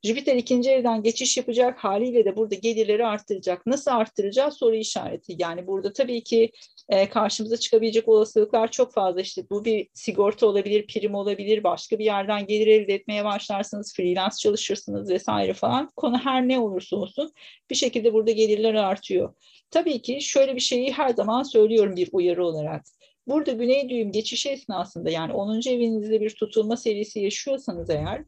Jüpiter 0.06 0.36
ikinci 0.36 0.70
evden 0.70 1.02
geçiş 1.02 1.36
yapacak 1.36 1.78
haliyle 1.78 2.24
de 2.24 2.36
burada 2.36 2.54
gelirleri 2.54 3.06
arttıracak. 3.06 3.66
Nasıl 3.66 3.90
arttıracağız 3.90 4.54
soru 4.54 4.76
işareti. 4.76 5.36
Yani 5.38 5.66
burada 5.66 5.92
tabii 5.92 6.22
ki 6.22 6.52
e, 6.88 7.08
karşımıza 7.08 7.56
çıkabilecek 7.56 8.08
olasılıklar 8.08 8.70
çok 8.70 8.92
fazla. 8.92 9.20
İşte 9.20 9.42
bu 9.50 9.64
bir 9.64 9.88
sigorta 9.94 10.46
olabilir, 10.46 10.86
prim 10.86 11.14
olabilir, 11.14 11.64
başka 11.64 11.98
bir 11.98 12.04
yerden 12.04 12.46
gelir 12.46 12.66
elde 12.66 12.94
etmeye 12.94 13.24
başlarsınız, 13.24 13.94
freelance 13.94 14.36
çalışırsınız 14.36 15.10
vesaire 15.10 15.54
falan. 15.54 15.90
Konu 15.96 16.18
her 16.18 16.48
ne 16.48 16.58
olursa 16.58 16.96
olsun 16.96 17.32
bir 17.70 17.74
şekilde 17.74 18.12
burada 18.12 18.30
gelirler 18.30 18.74
artıyor. 18.74 19.34
Tabii 19.70 20.02
ki 20.02 20.20
şöyle 20.20 20.54
bir 20.54 20.60
şeyi 20.60 20.92
her 20.92 21.08
zaman 21.08 21.42
söylüyorum 21.42 21.96
bir 21.96 22.08
uyarı 22.12 22.46
olarak. 22.46 22.84
Burada 23.26 23.52
güney 23.52 23.88
düğüm 23.88 24.12
geçişi 24.12 24.50
esnasında 24.50 25.10
yani 25.10 25.32
10. 25.32 25.60
evinizde 25.68 26.20
bir 26.20 26.30
tutulma 26.30 26.76
serisi 26.76 27.20
yaşıyorsanız 27.20 27.90
eğer 27.90 28.24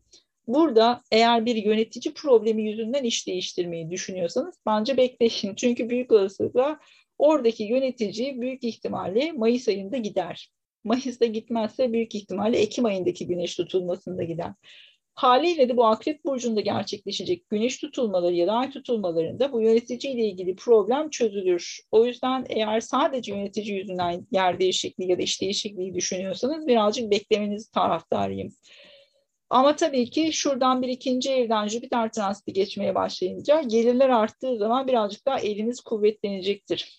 Burada 0.49 1.03
eğer 1.13 1.47
bir 1.47 1.57
yönetici 1.57 2.15
problemi 2.15 2.63
yüzünden 2.63 3.05
iş 3.05 3.27
değiştirmeyi 3.27 3.91
düşünüyorsanız 3.91 4.55
bence 4.67 4.97
bekleyin. 4.97 5.55
Çünkü 5.57 5.91
büyük 5.91 6.13
olasılıkla 6.13 6.79
oradaki 7.19 7.65
yönetici 7.65 8.41
büyük 8.41 8.65
ihtimalle 8.65 9.33
Mayıs 9.33 9.69
ayında 9.69 9.97
gider. 9.97 10.51
Mayıs'ta 10.85 11.27
gitmezse 11.27 11.93
büyük 11.93 12.15
ihtimalle 12.15 12.59
Ekim 12.59 12.85
ayındaki 12.85 13.27
güneş 13.27 13.57
tutulmasında 13.57 14.25
gider. 14.25 14.53
Haliyle 15.15 15.69
de 15.69 15.77
bu 15.77 15.87
Akrep 15.87 16.25
Burcu'nda 16.25 16.61
gerçekleşecek 16.61 17.51
güneş 17.51 17.79
tutulmaları 17.79 18.35
ya 18.35 18.47
da 18.47 18.53
ay 18.53 18.71
tutulmalarında 18.71 19.53
bu 19.53 19.63
yönetici 19.63 20.13
ile 20.13 20.27
ilgili 20.27 20.57
problem 20.57 21.11
çözülür. 21.11 21.81
O 21.91 22.07
yüzden 22.07 22.47
eğer 22.49 22.81
sadece 22.81 23.35
yönetici 23.35 23.77
yüzünden 23.77 24.27
yer 24.31 24.61
değişikliği 24.61 25.11
ya 25.11 25.19
da 25.19 25.23
iş 25.23 25.43
değişikliği 25.43 25.95
düşünüyorsanız 25.95 26.67
birazcık 26.67 27.11
beklemenizi 27.11 27.71
taraftarıyım. 27.71 28.53
Ama 29.51 29.77
tabii 29.77 30.11
ki 30.11 30.33
şuradan 30.33 30.83
bir 30.83 30.89
ikinci 30.89 31.31
evden 31.31 31.69
Jüpiter 31.69 32.13
transiti 32.13 32.53
geçmeye 32.53 32.95
başlayınca 32.95 33.63
gelirler 33.63 34.09
arttığı 34.09 34.59
zaman 34.59 34.89
birazcık 34.89 35.27
daha 35.27 35.39
eliniz 35.39 35.81
kuvvetlenecektir. 35.81 36.99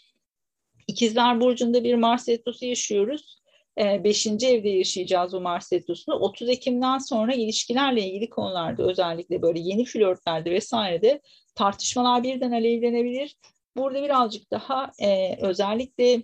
İkizler 0.87 1.41
Burcu'nda 1.41 1.83
bir 1.83 1.95
Mars 1.95 2.29
Retrosu 2.29 2.65
yaşıyoruz. 2.65 3.39
Ee, 3.79 4.03
beşinci 4.03 4.47
evde 4.47 4.69
yaşayacağız 4.69 5.33
bu 5.33 5.41
Mars 5.41 5.73
Retrosu'nu. 5.73 6.15
30 6.15 6.49
Ekim'den 6.49 6.97
sonra 6.97 7.33
ilişkilerle 7.33 8.07
ilgili 8.07 8.29
konularda 8.29 8.83
özellikle 8.83 9.41
böyle 9.41 9.59
yeni 9.59 9.85
flörtlerde 9.85 10.51
vesairede 10.51 11.21
tartışmalar 11.55 12.23
birden 12.23 12.51
alevlenebilir. 12.51 13.35
Burada 13.77 14.03
birazcık 14.03 14.51
daha 14.51 14.91
e, 15.01 15.37
özellikle 15.41 16.23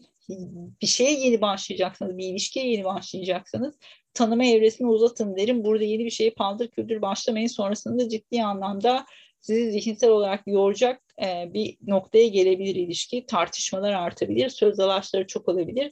bir 0.81 0.87
şeye 0.87 1.19
yeni 1.19 1.41
başlayacaksanız, 1.41 2.17
bir 2.17 2.27
ilişkiye 2.27 2.67
yeni 2.67 2.83
başlayacaksanız 2.83 3.79
tanıma 4.15 4.45
evresini 4.45 4.87
uzatın 4.87 5.37
derim. 5.37 5.63
Burada 5.63 5.83
yeni 5.83 6.05
bir 6.05 6.09
şeye 6.09 6.31
paldır 6.31 6.67
küldür 6.67 7.01
başlamayın. 7.01 7.47
Sonrasında 7.47 8.09
ciddi 8.09 8.43
anlamda 8.43 9.05
sizi 9.41 9.71
zihinsel 9.71 10.09
olarak 10.09 10.47
yoracak 10.47 11.01
e, 11.23 11.53
bir 11.53 11.77
noktaya 11.87 12.27
gelebilir 12.27 12.75
ilişki. 12.75 13.25
Tartışmalar 13.25 13.93
artabilir, 13.93 14.49
söz 14.49 14.77
dalaşları 14.77 15.27
çok 15.27 15.49
olabilir. 15.49 15.91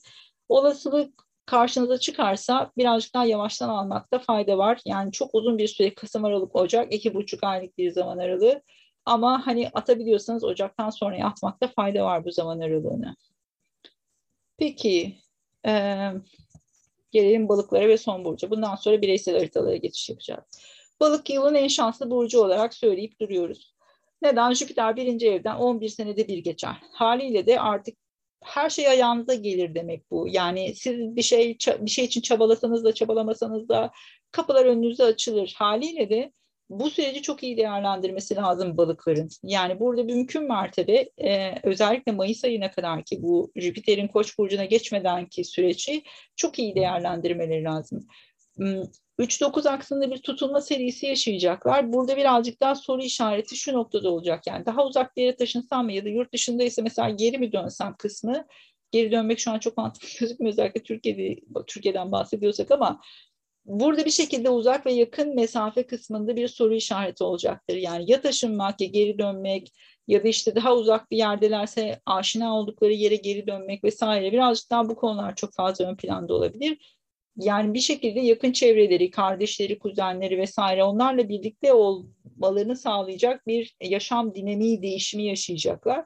Olasılık 0.50 1.24
karşınıza 1.46 1.98
çıkarsa 1.98 2.72
birazcık 2.78 3.14
daha 3.14 3.26
yavaştan 3.26 3.70
almakta 3.70 4.20
fayda 4.20 4.58
var. 4.58 4.80
Yani 4.86 5.12
çok 5.12 5.36
uzun 5.36 5.58
bir 5.58 5.68
süre 5.68 5.94
Kasım 5.94 6.26
Aralık 6.26 6.56
Ocak 6.56 6.94
iki 6.94 7.14
buçuk 7.14 7.44
aylık 7.44 7.78
bir 7.78 7.92
zaman 7.92 8.18
aralığı. 8.18 8.62
Ama 9.06 9.48
hani 9.48 9.70
atabiliyorsanız 9.74 10.44
Ocak'tan 10.44 10.90
sonra 10.90 11.26
atmakta 11.26 11.68
fayda 11.68 12.06
var 12.06 12.26
bu 12.26 12.32
zaman 12.32 12.60
aralığını. 12.60 13.16
Peki 14.58 15.18
e, 15.66 16.12
gelelim 17.14 17.50
balıklara 17.50 17.88
ve 17.88 17.98
son 17.98 18.26
burcu. 18.26 18.50
Bundan 18.52 18.76
sonra 18.76 19.02
bireysel 19.02 19.36
haritalara 19.36 19.76
geçiş 19.76 20.10
yapacağız. 20.10 20.44
Balık 21.00 21.30
yılın 21.30 21.56
en 21.56 21.68
şanslı 21.68 22.12
burcu 22.12 22.40
olarak 22.40 22.74
söyleyip 22.74 23.20
duruyoruz. 23.20 23.76
Neden? 24.22 24.54
Jüpiter 24.54 24.96
birinci 24.96 25.30
evden 25.30 25.56
11 25.56 25.90
senede 25.90 26.28
bir 26.28 26.38
geçer. 26.38 26.76
Haliyle 26.92 27.48
de 27.48 27.60
artık 27.60 27.98
her 28.44 28.70
şey 28.70 28.88
ayağınıza 28.88 29.34
gelir 29.34 29.76
demek 29.76 30.12
bu. 30.12 30.28
Yani 30.30 30.76
siz 30.76 31.16
bir 31.16 31.22
şey 31.22 31.58
bir 31.80 31.90
şey 31.90 32.06
için 32.06 32.22
çabalasanız 32.22 32.84
da 32.84 32.94
çabalamasanız 32.94 33.70
da 33.70 33.92
kapılar 34.32 34.66
önünüze 34.66 35.04
açılır. 35.04 35.54
Haliyle 35.58 36.10
de 36.10 36.32
bu 36.70 36.90
süreci 36.90 37.22
çok 37.22 37.44
iyi 37.44 37.58
değerlendirmesi 37.58 38.36
lazım 38.36 38.78
balıkların. 38.78 39.30
Yani 39.44 39.80
burada 39.80 40.04
mümkün 40.04 40.48
mertebe 40.48 41.10
e, 41.18 41.56
özellikle 41.64 42.12
Mayıs 42.12 42.44
ayına 42.44 42.72
kadar 42.72 43.04
ki 43.04 43.24
bu 43.24 43.52
Jüpiter'in 43.56 44.08
Koç 44.08 44.38
burcuna 44.38 44.66
geçmeden 44.66 45.26
ki 45.26 45.44
süreci 45.44 46.04
çok 46.36 46.60
iyi 46.60 46.76
değerlendirmeleri 46.76 47.64
lazım. 47.64 48.08
3-9 49.20 49.64
hmm, 49.64 49.74
aksında 49.74 50.12
bir 50.12 50.18
tutulma 50.18 50.62
serisi 50.62 51.06
yaşayacaklar. 51.06 51.94
Burada 51.94 52.18
birazcık 52.18 52.62
daha 52.62 52.76
soru 52.76 53.02
işareti 53.02 53.56
şu 53.56 53.74
noktada 53.74 54.10
olacak. 54.10 54.48
Yani 54.48 54.66
daha 54.66 54.86
uzak 54.86 55.18
bir 55.18 55.24
yere 55.24 55.36
taşınsam 55.36 55.86
mı 55.86 55.94
ya 55.94 56.06
da 56.06 56.10
yurt 56.10 56.34
dışındaysa 56.34 56.82
mesela 56.82 57.10
geri 57.10 57.38
mi 57.38 57.52
dönsem 57.52 57.96
kısmı 57.98 58.46
geri 58.94 59.12
dönmek 59.12 59.40
şu 59.40 59.52
an 59.52 59.60
çok 59.60 59.78
mantıklı 59.78 60.08
gözükmüyor 60.20 60.54
özellikle 60.54 60.84
Türkiye'de 60.84 61.36
Türkiye'den 61.68 62.12
bahsediyorsak 62.12 62.72
ama 62.72 63.02
burada 63.66 64.06
bir 64.06 64.12
şekilde 64.12 64.50
uzak 64.50 64.86
ve 64.86 64.94
yakın 64.94 65.36
mesafe 65.36 65.88
kısmında 65.88 66.36
bir 66.36 66.48
soru 66.48 66.76
işareti 66.76 67.24
olacaktır. 67.24 67.76
Yani 67.76 68.12
ya 68.12 68.22
taşınmak 68.22 68.82
ya 68.82 68.88
geri 68.88 69.20
dönmek 69.20 69.74
ya 70.08 70.24
da 70.24 70.28
işte 70.28 70.56
daha 70.56 70.76
uzak 70.76 71.12
bir 71.12 71.18
yerdelerse 71.18 72.02
aşina 72.06 72.58
oldukları 72.58 72.94
yere 72.94 73.16
geri 73.16 73.48
dönmek 73.48 73.84
vesaire 73.84 74.32
birazcık 74.32 74.72
daha 74.72 74.90
bu 74.90 74.96
konular 74.96 75.36
çok 75.36 75.54
fazla 75.54 75.86
ön 75.86 75.96
planda 75.96 76.34
olabilir. 76.34 76.78
Yani 77.38 77.74
bir 77.74 77.80
şekilde 77.80 78.20
yakın 78.20 78.52
çevreleri, 78.52 79.12
kardeşleri, 79.12 79.80
kuzenleri 79.80 80.38
vesaire 80.38 80.84
onlarla 80.84 81.30
birlikte 81.30 81.74
olmalarını 81.74 82.76
sağlayacak 82.76 83.48
bir 83.48 83.76
yaşam 83.82 84.36
dinamiği 84.36 84.82
değişimi 84.82 85.24
yaşayacaklar. 85.24 86.06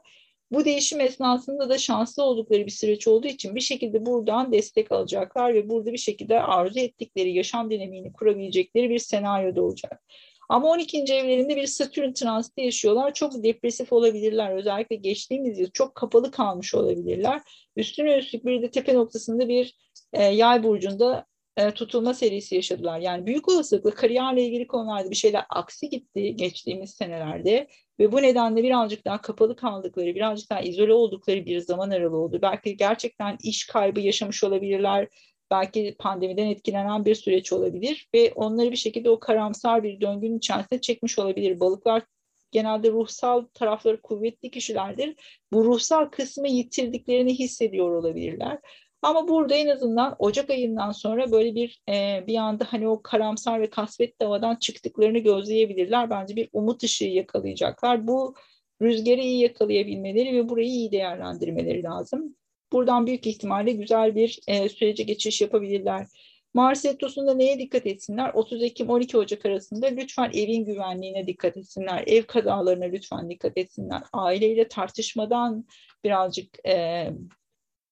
Bu 0.51 0.65
değişim 0.65 1.01
esnasında 1.01 1.69
da 1.69 1.77
şanslı 1.77 2.23
oldukları 2.23 2.65
bir 2.65 2.71
süreç 2.71 3.07
olduğu 3.07 3.27
için 3.27 3.55
bir 3.55 3.61
şekilde 3.61 4.05
buradan 4.05 4.51
destek 4.51 4.91
alacaklar 4.91 5.53
ve 5.53 5.69
burada 5.69 5.93
bir 5.93 5.97
şekilde 5.97 6.41
arzu 6.41 6.79
ettikleri 6.79 7.33
yaşam 7.33 7.71
dinamiğini 7.71 8.13
kurabilecekleri 8.13 8.89
bir 8.89 8.99
senaryoda 8.99 9.61
olacak. 9.61 10.03
Ama 10.49 10.69
12. 10.69 10.97
evlerinde 10.97 11.55
bir 11.55 11.67
Satürn 11.67 12.13
transiti 12.13 12.61
yaşıyorlar. 12.61 13.13
Çok 13.13 13.43
depresif 13.43 13.93
olabilirler. 13.93 14.55
Özellikle 14.55 14.95
geçtiğimiz 14.95 15.59
yıl 15.59 15.69
çok 15.71 15.95
kapalı 15.95 16.31
kalmış 16.31 16.75
olabilirler. 16.75 17.41
Üstüne 17.75 18.17
üstlük 18.17 18.45
bir 18.45 18.61
de 18.61 18.71
tepe 18.71 18.93
noktasında 18.93 19.49
bir 19.49 19.75
e, 20.13 20.23
yay 20.23 20.63
burcunda 20.63 21.25
e, 21.57 21.71
tutulma 21.71 22.13
serisi 22.13 22.55
yaşadılar. 22.55 22.99
Yani 22.99 23.25
büyük 23.25 23.49
olasılıkla 23.49 23.91
kariyerle 23.91 24.45
ilgili 24.45 24.67
konularda 24.67 25.11
bir 25.11 25.15
şeyler 25.15 25.45
aksi 25.49 25.89
gitti 25.89 26.35
geçtiğimiz 26.35 26.91
senelerde 26.91 27.67
ve 27.99 28.11
bu 28.11 28.21
nedenle 28.21 28.63
birazcık 28.63 29.05
daha 29.05 29.21
kapalı 29.21 29.55
kaldıkları, 29.55 30.15
birazcık 30.15 30.49
daha 30.49 30.61
izole 30.61 30.93
oldukları 30.93 31.45
bir 31.45 31.59
zaman 31.59 31.89
aralığı 31.89 32.17
oldu. 32.17 32.39
Belki 32.41 32.77
gerçekten 32.77 33.37
iş 33.43 33.67
kaybı 33.67 33.99
yaşamış 33.99 34.43
olabilirler, 34.43 35.07
belki 35.51 35.95
pandemiden 35.99 36.47
etkilenen 36.47 37.05
bir 37.05 37.15
süreç 37.15 37.53
olabilir 37.53 38.09
ve 38.13 38.31
onları 38.35 38.71
bir 38.71 38.75
şekilde 38.75 39.09
o 39.09 39.19
karamsar 39.19 39.83
bir 39.83 40.01
döngünün 40.01 40.37
içerisine 40.37 40.81
çekmiş 40.81 41.19
olabilir. 41.19 41.59
Balıklar 41.59 42.03
genelde 42.51 42.91
ruhsal 42.91 43.45
tarafları 43.53 44.01
kuvvetli 44.01 44.51
kişilerdir. 44.51 45.15
Bu 45.53 45.65
ruhsal 45.65 46.05
kısmı 46.05 46.47
yitirdiklerini 46.47 47.39
hissediyor 47.39 47.91
olabilirler. 47.91 48.59
Ama 49.01 49.27
burada 49.27 49.55
en 49.55 49.67
azından 49.67 50.15
Ocak 50.19 50.49
ayından 50.49 50.91
sonra 50.91 51.31
böyle 51.31 51.55
bir 51.55 51.81
e, 51.89 52.23
bir 52.27 52.35
anda 52.35 52.65
hani 52.69 52.87
o 52.87 53.01
karamsar 53.01 53.61
ve 53.61 53.69
kasvet 53.69 54.21
davadan 54.21 54.55
çıktıklarını 54.55 55.19
gözleyebilirler. 55.19 56.09
Bence 56.09 56.35
bir 56.35 56.49
umut 56.53 56.83
ışığı 56.83 57.05
yakalayacaklar. 57.05 58.07
Bu 58.07 58.35
rüzgarı 58.81 59.21
iyi 59.21 59.39
yakalayabilmeleri 59.39 60.35
ve 60.35 60.49
burayı 60.49 60.67
iyi 60.67 60.91
değerlendirmeleri 60.91 61.83
lazım. 61.83 62.35
Buradan 62.71 63.07
büyük 63.07 63.27
ihtimalle 63.27 63.71
güzel 63.71 64.15
bir 64.15 64.39
e, 64.47 64.69
sürece 64.69 65.03
geçiş 65.03 65.41
yapabilirler. 65.41 66.07
Mars 66.53 66.85
Retrosu'nda 66.85 67.33
neye 67.33 67.59
dikkat 67.59 67.87
etsinler? 67.87 68.31
30 68.33 68.63
Ekim 68.63 68.89
12 68.89 69.17
Ocak 69.17 69.45
arasında 69.45 69.87
lütfen 69.87 70.31
evin 70.33 70.65
güvenliğine 70.65 71.27
dikkat 71.27 71.57
etsinler. 71.57 72.03
Ev 72.07 72.23
kazalarına 72.23 72.85
lütfen 72.85 73.29
dikkat 73.29 73.57
etsinler. 73.57 74.01
Aileyle 74.13 74.67
tartışmadan 74.67 75.65
birazcık 76.03 76.67
e, 76.67 77.07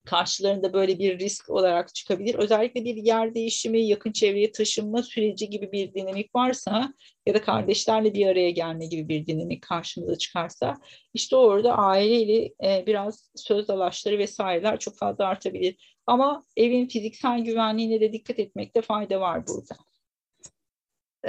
karşılarında 0.06 0.74
böyle 0.74 0.99
bir 0.99 1.20
risk 1.20 1.49
olarak 1.49 1.95
çıkabilir. 1.95 2.36
Özellikle 2.36 2.86
bir 2.86 2.95
yer 2.95 3.36
değişimi, 3.36 3.82
yakın 3.82 4.12
çevreye 4.12 4.51
taşınma 4.51 5.03
süreci 5.03 5.49
gibi 5.49 5.72
bir 5.72 5.93
dinamik 5.93 6.36
varsa 6.36 6.93
ya 7.26 7.34
da 7.34 7.41
kardeşlerle 7.41 8.14
bir 8.14 8.28
araya 8.28 8.49
gelme 8.49 8.86
gibi 8.86 9.10
bir 9.10 9.28
dinamik 9.28 9.62
karşımıza 9.62 10.18
çıkarsa 10.18 10.78
işte 11.14 11.36
orada 11.36 11.78
aileyle 11.78 12.53
e, 12.64 12.84
biraz 12.88 13.32
söz 13.36 13.68
dalaşları 13.68 14.18
vesaireler 14.18 14.80
çok 14.80 14.97
fazla 14.97 15.26
artabilir. 15.26 15.95
Ama 16.08 16.43
evin 16.58 16.88
fiziksel 16.88 17.39
güvenliğine 17.39 18.01
de 18.01 18.14
dikkat 18.14 18.39
etmekte 18.39 18.82
fayda 18.82 19.22
var 19.22 19.47
burada. 19.47 19.76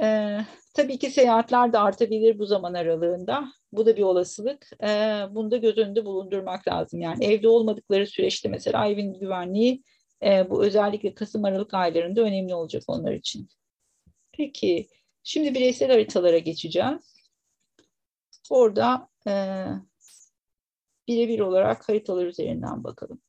Ee, 0.01 0.38
tabii 0.74 0.99
ki 0.99 1.11
seyahatler 1.11 1.72
de 1.72 1.78
artabilir 1.78 2.38
bu 2.38 2.47
zaman 2.47 2.74
aralığında. 2.74 3.53
Bu 3.72 3.86
da 3.86 3.97
bir 3.97 4.03
olasılık. 4.03 4.70
Ee, 4.82 5.22
bunu 5.30 5.51
da 5.51 5.57
göz 5.57 5.78
önünde 5.78 6.05
bulundurmak 6.05 6.68
lazım. 6.68 7.01
Yani 7.01 7.24
evde 7.24 7.49
olmadıkları 7.49 8.07
süreçte 8.07 8.49
mesela 8.49 8.86
evin 8.88 9.14
güvenliği 9.20 9.82
e, 10.22 10.51
bu 10.51 10.64
özellikle 10.64 11.14
Kasım 11.14 11.44
Aralık 11.44 11.74
aylarında 11.74 12.20
önemli 12.20 12.55
olacak 12.55 12.82
onlar 12.86 13.12
için. 13.12 13.49
Peki 14.32 14.88
şimdi 15.22 15.55
bireysel 15.55 15.90
haritalara 15.90 16.38
geçeceğiz. 16.38 17.16
Orada 18.51 19.09
e, 19.28 19.64
birebir 21.09 21.40
olarak 21.40 21.88
haritalar 21.88 22.26
üzerinden 22.26 22.84
bakalım. 22.84 23.20